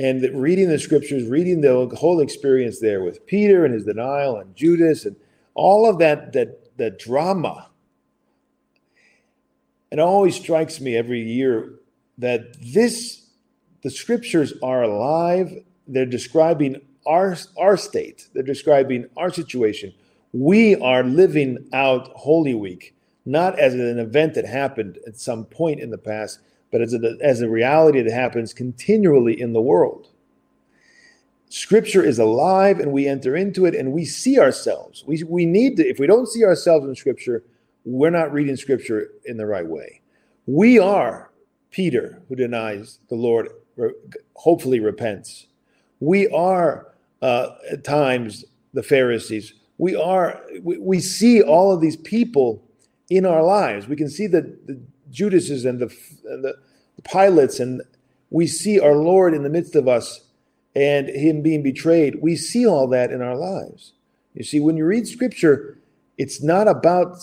[0.00, 4.56] and reading the scriptures, reading the whole experience there with Peter and his denial and
[4.56, 5.14] Judas and
[5.54, 7.68] all of that that that drama.
[9.92, 11.80] It always strikes me every year
[12.16, 13.26] that this
[13.82, 15.52] the scriptures are alive.
[15.86, 18.28] They're describing our our state.
[18.32, 19.92] They're describing our situation.
[20.32, 22.94] We are living out Holy Week,
[23.26, 26.38] not as an event that happened at some point in the past,
[26.70, 30.08] but as a, as a reality that happens continually in the world.
[31.48, 35.02] Scripture is alive and we enter into it and we see ourselves.
[35.06, 37.42] We, we need to, if we don't see ourselves in Scripture,
[37.84, 40.00] we're not reading Scripture in the right way.
[40.46, 41.30] We are
[41.70, 43.48] Peter, who denies the Lord,
[44.34, 45.46] hopefully repents.
[46.00, 48.44] We are uh, at times
[48.74, 49.54] the Pharisees.
[49.78, 52.62] We are, we, we see all of these people
[53.08, 53.88] in our lives.
[53.88, 54.80] We can see the, the
[55.10, 55.94] Judases and the,
[56.24, 56.56] and the
[57.02, 57.82] Pilates, and
[58.30, 60.20] we see our Lord in the midst of us
[60.74, 62.22] and Him being betrayed.
[62.22, 63.92] We see all that in our lives.
[64.34, 65.78] You see, when you read Scripture,
[66.18, 67.16] it's not about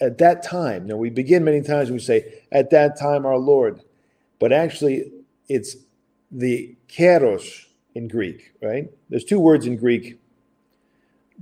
[0.00, 0.86] at that time.
[0.86, 3.82] Now, we begin many times we say, at that time, our Lord.
[4.38, 5.12] But actually,
[5.48, 5.76] it's
[6.30, 8.90] the kairos in Greek, right?
[9.08, 10.18] There's two words in Greek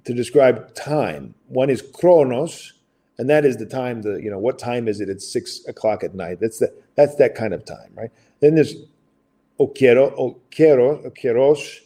[0.04, 1.34] to describe time.
[1.48, 2.74] One is chronos,
[3.18, 6.04] and that is the time the you know what time is it it's six o'clock
[6.04, 6.38] at night?
[6.40, 8.10] That's the that's that kind of time right?
[8.40, 8.74] Then there's
[9.60, 11.80] okero okero okeros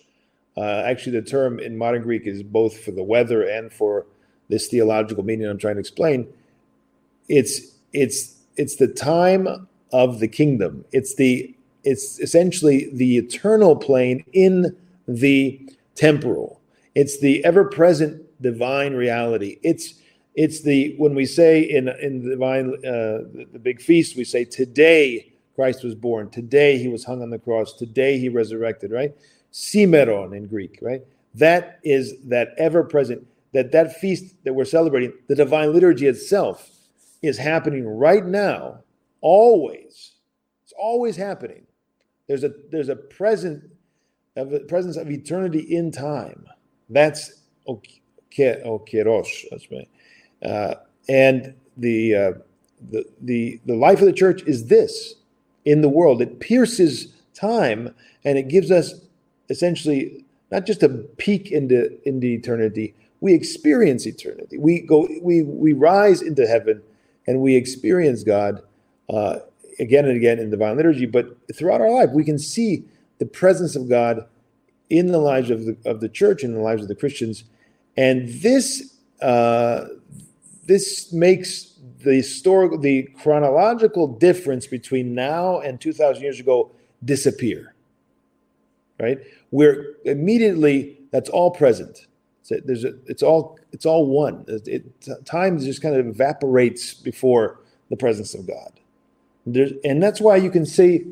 [0.57, 4.07] uh, actually the term in modern greek is both for the weather and for
[4.49, 6.29] this theological meaning i'm trying to explain.
[7.29, 10.85] It's it's it's the time of the kingdom.
[10.93, 11.55] It's the
[11.85, 14.77] it's essentially the eternal plane in
[15.09, 15.61] the
[15.95, 16.61] temporal.
[16.95, 19.59] It's the ever-present divine reality.
[19.63, 19.95] It's
[20.35, 24.25] it's the when we say in in the divine uh, the, the big feast we
[24.25, 26.31] say today Christ was born.
[26.31, 27.75] Today he was hung on the cross.
[27.75, 28.91] Today he resurrected.
[28.91, 29.15] Right?
[29.53, 30.79] Simeron in Greek.
[30.81, 31.03] Right?
[31.35, 33.27] That is that ever present.
[33.53, 36.71] That that feast that we're celebrating, the divine liturgy itself,
[37.21, 38.79] is happening right now.
[39.21, 40.13] Always,
[40.65, 41.67] it's always happening.
[42.29, 43.71] There's a there's a present
[44.37, 46.47] of a presence of eternity in time.
[46.89, 49.29] That's okeros.
[49.51, 49.89] That's right.
[50.45, 50.75] Uh,
[51.09, 52.33] and the, uh,
[52.91, 55.15] the, the, the life of the church is this
[55.65, 56.21] in the world.
[56.21, 58.95] It pierces time and it gives us
[59.49, 64.59] essentially not just a peek into, into eternity, we experience eternity.
[64.59, 66.83] We go, we we rise into heaven,
[67.29, 68.61] and we experience God
[69.09, 69.39] uh,
[69.79, 71.07] again and again in divine liturgy.
[71.07, 72.85] But throughout our life, we can see
[73.19, 74.27] the presence of God
[74.91, 77.45] in the lives of the of the church and the lives of the Christians,
[77.97, 79.87] and this uh,
[80.65, 86.71] this makes the historical, the chronological difference between now and two thousand years ago
[87.05, 87.75] disappear.
[89.01, 89.19] Right,
[89.51, 92.07] we're immediately that's all present.
[92.43, 94.45] So there's a, it's all it's all one.
[94.47, 97.61] It, it, time just kind of evaporates before
[97.91, 98.73] the presence of God.
[99.45, 101.05] There's, and that's why you can see,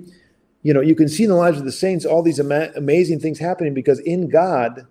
[0.63, 3.19] you know, you can see in the lives of the saints all these ama- amazing
[3.19, 4.87] things happening because in God,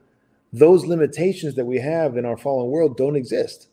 [0.52, 3.69] those limitations that we have in our fallen world don't exist.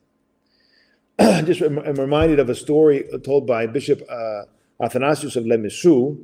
[1.45, 4.43] just I'm reminded of a story told by Bishop uh,
[4.81, 6.19] Athanasius of Limassol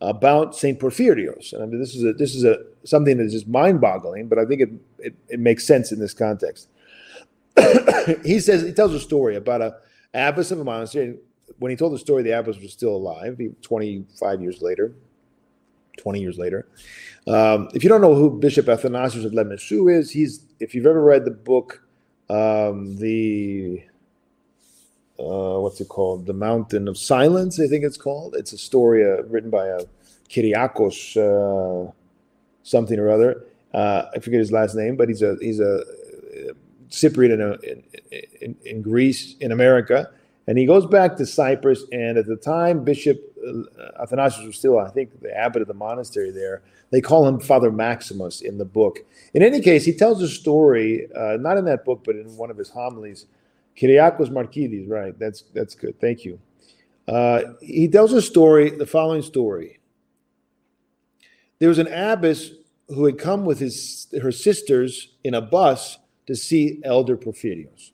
[0.00, 1.52] about Saint Porphyrios.
[1.52, 4.44] And I mean, this is a this is a something that's just mind-boggling, but I
[4.44, 6.68] think it it, it makes sense in this context.
[8.24, 9.76] he says he tells a story about a
[10.12, 11.06] abbess of a monastery.
[11.06, 11.18] And
[11.58, 13.40] When he told the story, the abbess was still alive.
[13.62, 14.92] 25 years later,
[15.98, 16.66] 20 years later.
[17.26, 21.02] Um, if you don't know who Bishop Athanasius of Limassol is, he's if you've ever
[21.02, 21.82] read the book,
[22.28, 23.82] um, the
[25.18, 26.26] uh, what's it called?
[26.26, 28.34] The Mountain of Silence, I think it's called.
[28.34, 29.84] It's a story uh, written by a uh,
[30.28, 31.92] Kyriakos uh,
[32.62, 33.44] something or other.
[33.72, 35.82] Uh, I forget his last name, but he's a he's a
[36.94, 37.82] Cypriot in, a, in,
[38.40, 40.10] in, in, Greece, in America,
[40.46, 41.84] and he goes back to Cyprus.
[41.92, 45.74] And at the time, Bishop uh, Athanasius was still, I think, the abbot of the
[45.74, 46.62] monastery there.
[46.90, 49.00] They call him Father Maximus in the book.
[49.34, 52.50] In any case, he tells a story, uh, not in that book, but in one
[52.50, 53.26] of his homilies.
[53.76, 55.18] Kyriakos Markides, right?
[55.18, 56.00] That's that's good.
[56.00, 56.38] Thank you.
[57.06, 59.80] Uh, he tells a story, the following story.
[61.58, 62.50] There was an abbess
[62.88, 67.92] who had come with his her sisters in a bus to see Elder Porphyrios.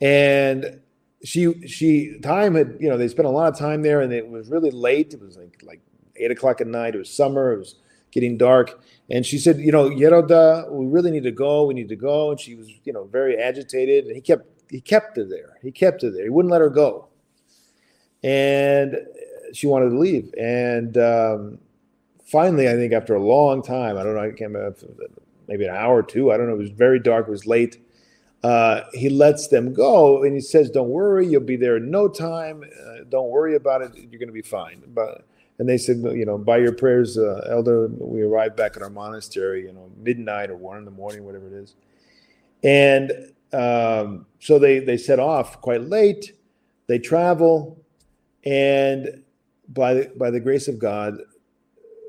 [0.00, 0.80] And
[1.24, 4.28] she she time had you know they spent a lot of time there and it
[4.28, 5.14] was really late.
[5.14, 5.80] It was like like
[6.16, 6.94] eight o'clock at night.
[6.94, 7.52] It was summer.
[7.52, 7.76] It was
[8.10, 8.80] getting dark.
[9.10, 11.64] And she said, you know, Yeroda, we really need to go.
[11.64, 12.32] We need to go.
[12.32, 14.06] And she was, you know, very agitated.
[14.06, 15.58] And he kept he kept her there.
[15.62, 16.24] He kept her there.
[16.24, 17.08] He wouldn't let her go.
[18.24, 18.96] And
[19.52, 20.34] she wanted to leave.
[20.38, 21.58] And um,
[22.24, 24.76] finally, I think after a long time, I don't know, I can't remember,
[25.48, 27.78] maybe an hour or two, I don't know, it was very dark, it was late.
[28.42, 32.06] Uh, he lets them go and he says, Don't worry, you'll be there in no
[32.08, 32.62] time.
[32.64, 34.82] Uh, don't worry about it, you're going to be fine.
[34.88, 35.26] But
[35.58, 38.90] and they said, you know, by your prayers, uh, Elder, we arrived back at our
[38.90, 41.74] monastery, you know, midnight or one in the morning, whatever it is.
[42.62, 46.32] And um, so they they set off quite late.
[46.88, 47.82] They travel,
[48.44, 49.22] and
[49.68, 51.18] by the, by the grace of God,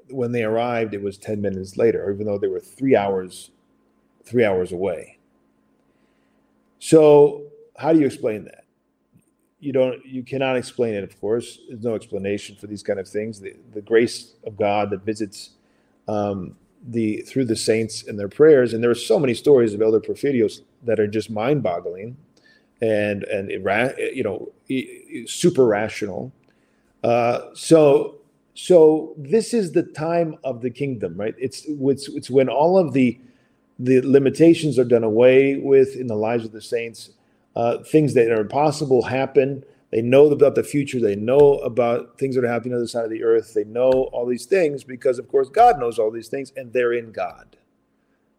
[0.09, 3.51] when they arrived, it was 10 minutes later, even though they were three hours,
[4.23, 5.17] three hours away.
[6.79, 8.65] So, how do you explain that?
[9.59, 11.59] You don't, you cannot explain it, of course.
[11.67, 13.39] There's no explanation for these kind of things.
[13.39, 15.51] The, the grace of God that visits
[16.07, 16.55] um,
[16.89, 19.99] the through the saints and their prayers, and there are so many stories of Elder
[19.99, 22.15] Porphyrios that are just mind-boggling
[22.81, 24.49] and and you know
[25.25, 26.31] super rational.
[27.03, 28.15] Uh, so
[28.53, 31.35] so this is the time of the kingdom, right?
[31.37, 33.19] It's it's, it's when all of the
[33.79, 37.11] the limitations are done away with in the lives of the saints.
[37.57, 39.63] Uh, things that are impossible happen.
[39.89, 40.99] They know about the future.
[40.99, 43.55] They know about things that are happening on the other side of the earth.
[43.55, 46.93] They know all these things because, of course, God knows all these things, and they're
[46.93, 47.57] in God.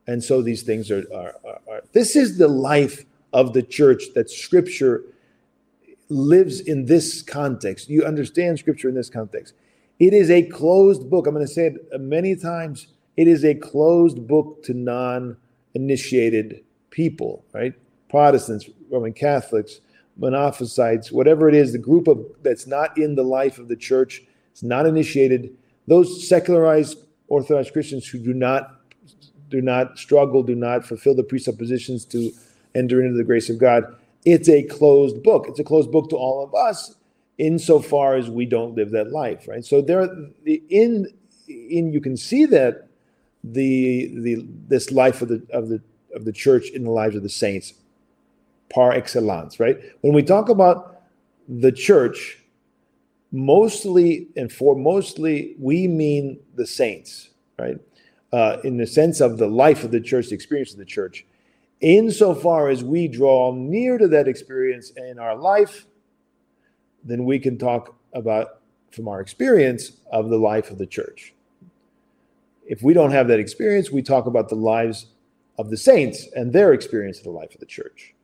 [0.07, 4.05] And so these things are, are, are, are this is the life of the church
[4.14, 5.03] that Scripture
[6.09, 7.89] lives in this context.
[7.89, 9.53] You understand Scripture in this context.
[9.99, 11.27] It is a closed book.
[11.27, 12.87] I'm going to say it many times.
[13.16, 15.39] It is a closed book to non
[15.75, 17.75] initiated people, right?
[18.09, 19.80] Protestants, Roman Catholics,
[20.20, 24.22] Monophysites, whatever it is, the group of that's not in the life of the church,
[24.51, 25.57] it's not initiated.
[25.86, 28.80] Those secularized Orthodox Christians who do not
[29.49, 32.32] do not struggle, do not fulfill the presuppositions to
[32.74, 33.84] enter into the grace of God.
[34.24, 35.47] It's a closed book.
[35.49, 36.97] It's a closed book to all of us
[37.39, 39.64] insofar as we don't live that life, right?
[39.64, 40.09] So there,
[40.45, 41.07] in
[41.49, 42.89] in you can see that
[43.45, 45.80] the the this life of the of the
[46.14, 47.74] of the church in the lives of the saints
[48.71, 49.79] par excellence, right?
[50.01, 51.03] When we talk about
[51.49, 52.39] the church,
[53.33, 57.77] mostly and for mostly we mean the saints, right?
[58.33, 61.25] Uh, in the sense of the life of the church, the experience of the church.
[61.81, 65.87] Insofar as we draw near to that experience in our life,
[67.05, 68.61] then we can talk about
[68.91, 71.35] from our experience of the life of the church.
[72.66, 75.07] If we don't have that experience, we talk about the lives
[75.57, 78.14] of the saints and their experience of the life of the church.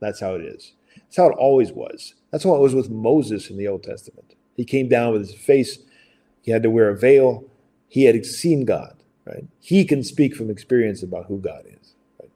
[0.00, 0.72] That's how it is.
[0.96, 2.14] That's how it always was.
[2.30, 4.34] That's how it was with Moses in the Old Testament.
[4.56, 5.78] He came down with his face,
[6.42, 7.44] he had to wear a veil.
[7.88, 9.44] He had seen God, right?
[9.60, 11.94] He can speak from experience about who God is.
[12.20, 12.30] Right?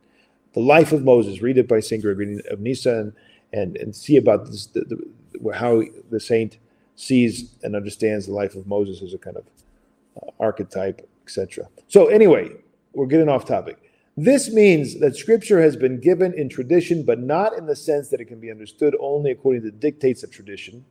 [0.52, 2.02] The life of Moses, read it by St.
[2.02, 3.12] Gregory of Nyssa and,
[3.52, 6.58] and, and see about this, the, the, how the saint
[6.96, 9.44] sees and understands the life of Moses as a kind of
[10.22, 11.68] uh, archetype, etc.
[11.88, 12.50] So, anyway,
[12.92, 13.83] we're getting off topic.
[14.16, 18.20] This means that scripture has been given in tradition, but not in the sense that
[18.20, 20.84] it can be understood only according to the dictates of tradition,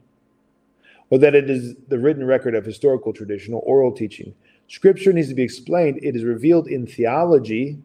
[1.09, 4.35] or that it is the written record of historical tradition or oral teaching.
[4.67, 5.99] Scripture needs to be explained.
[6.03, 7.77] It is revealed in theology,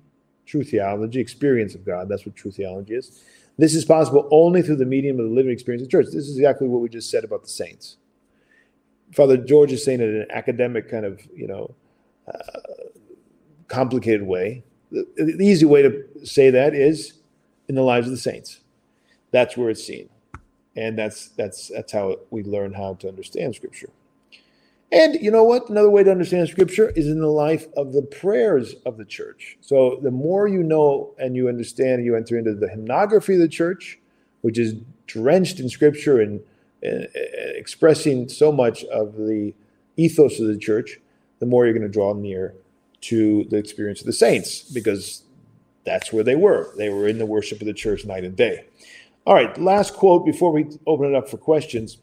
[0.45, 2.09] true theology, experience of God.
[2.09, 3.23] That's what true theology is.
[3.59, 6.07] This is possible only through the medium of the living experience of the church.
[6.07, 7.97] This is exactly what we just said about the saints.
[9.13, 11.75] Father George is saying it in an academic kind of, you know,
[12.33, 12.61] uh,
[13.69, 17.15] complicated way the, the easy way to say that is
[17.69, 18.61] in the lives of the saints.
[19.31, 20.09] That's where it's seen,
[20.75, 23.91] and that's that's that's how we learn how to understand Scripture.
[24.91, 25.69] And you know what?
[25.69, 29.59] Another way to understand Scripture is in the life of the prayers of the church.
[29.61, 33.49] So the more you know and you understand, you enter into the hymnography of the
[33.49, 33.99] church,
[34.41, 34.77] which is
[35.07, 36.41] drenched in Scripture and,
[36.83, 39.53] and expressing so much of the
[39.99, 40.99] ethos of the church.
[41.41, 42.55] The more you're going to draw near
[43.01, 45.23] to the experience of the saints because
[45.85, 46.73] that's where they were.
[46.77, 48.67] They were in the worship of the church night and day.
[49.27, 51.99] All right, last quote before we open it up for questions.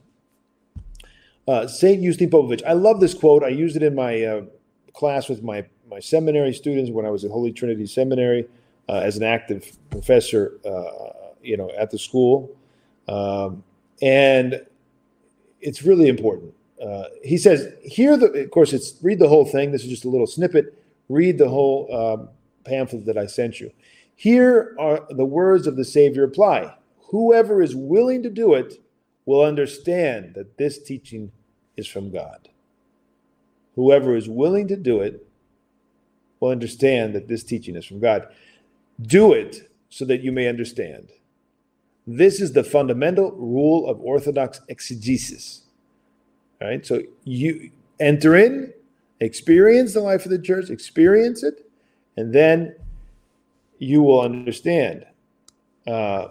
[1.48, 2.64] Uh, Saint Justin Popovich.
[2.66, 3.44] I love this quote.
[3.44, 4.42] I used it in my uh,
[4.94, 8.48] class with my my seminary students when I was at Holy Trinity Seminary
[8.90, 12.56] uh, as an active professor, uh, you know, at the school,
[13.08, 13.64] um,
[14.02, 14.66] and
[15.62, 16.54] it's really important.
[16.84, 19.72] Uh, he says here, the, of course, it's read the whole thing.
[19.72, 20.74] This is just a little snippet
[21.10, 22.30] read the whole um,
[22.66, 23.72] pamphlet that I sent you.
[24.16, 26.76] Here are the words of the Savior apply.
[27.10, 28.82] Whoever is willing to do it
[29.26, 31.32] will understand that this teaching
[31.78, 32.50] is from God.
[33.76, 35.28] Whoever is willing to do it
[36.40, 38.28] will understand that this teaching is from God.
[39.02, 41.10] Do it so that you may understand.
[42.08, 45.64] This is the fundamental rule of Orthodox exegesis.
[46.62, 48.74] All right, so you enter in,
[49.20, 51.70] experience the life of the church, experience it,
[52.18, 52.76] and then
[53.80, 55.06] you will understand.
[55.86, 56.30] Uh,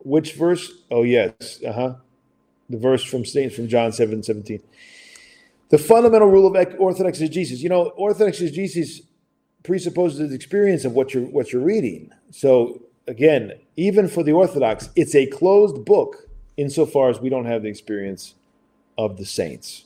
[0.00, 0.70] which verse?
[0.90, 1.60] Oh, yes.
[1.66, 1.94] Uh huh.
[2.70, 4.60] The verse from Saint from John 7 17.
[5.70, 7.60] The fundamental rule of Orthodox exegesis.
[7.60, 9.02] You know, Orthodox exegesis
[9.62, 12.10] presupposes the experience of what you're what you're reading.
[12.30, 17.62] So again, even for the Orthodox, it's a closed book insofar as we don't have
[17.62, 18.34] the experience
[18.97, 19.85] of the saints.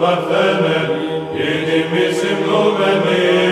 [0.00, 0.78] Παρθένε,
[1.34, 3.43] η τιμή συμπλούμενη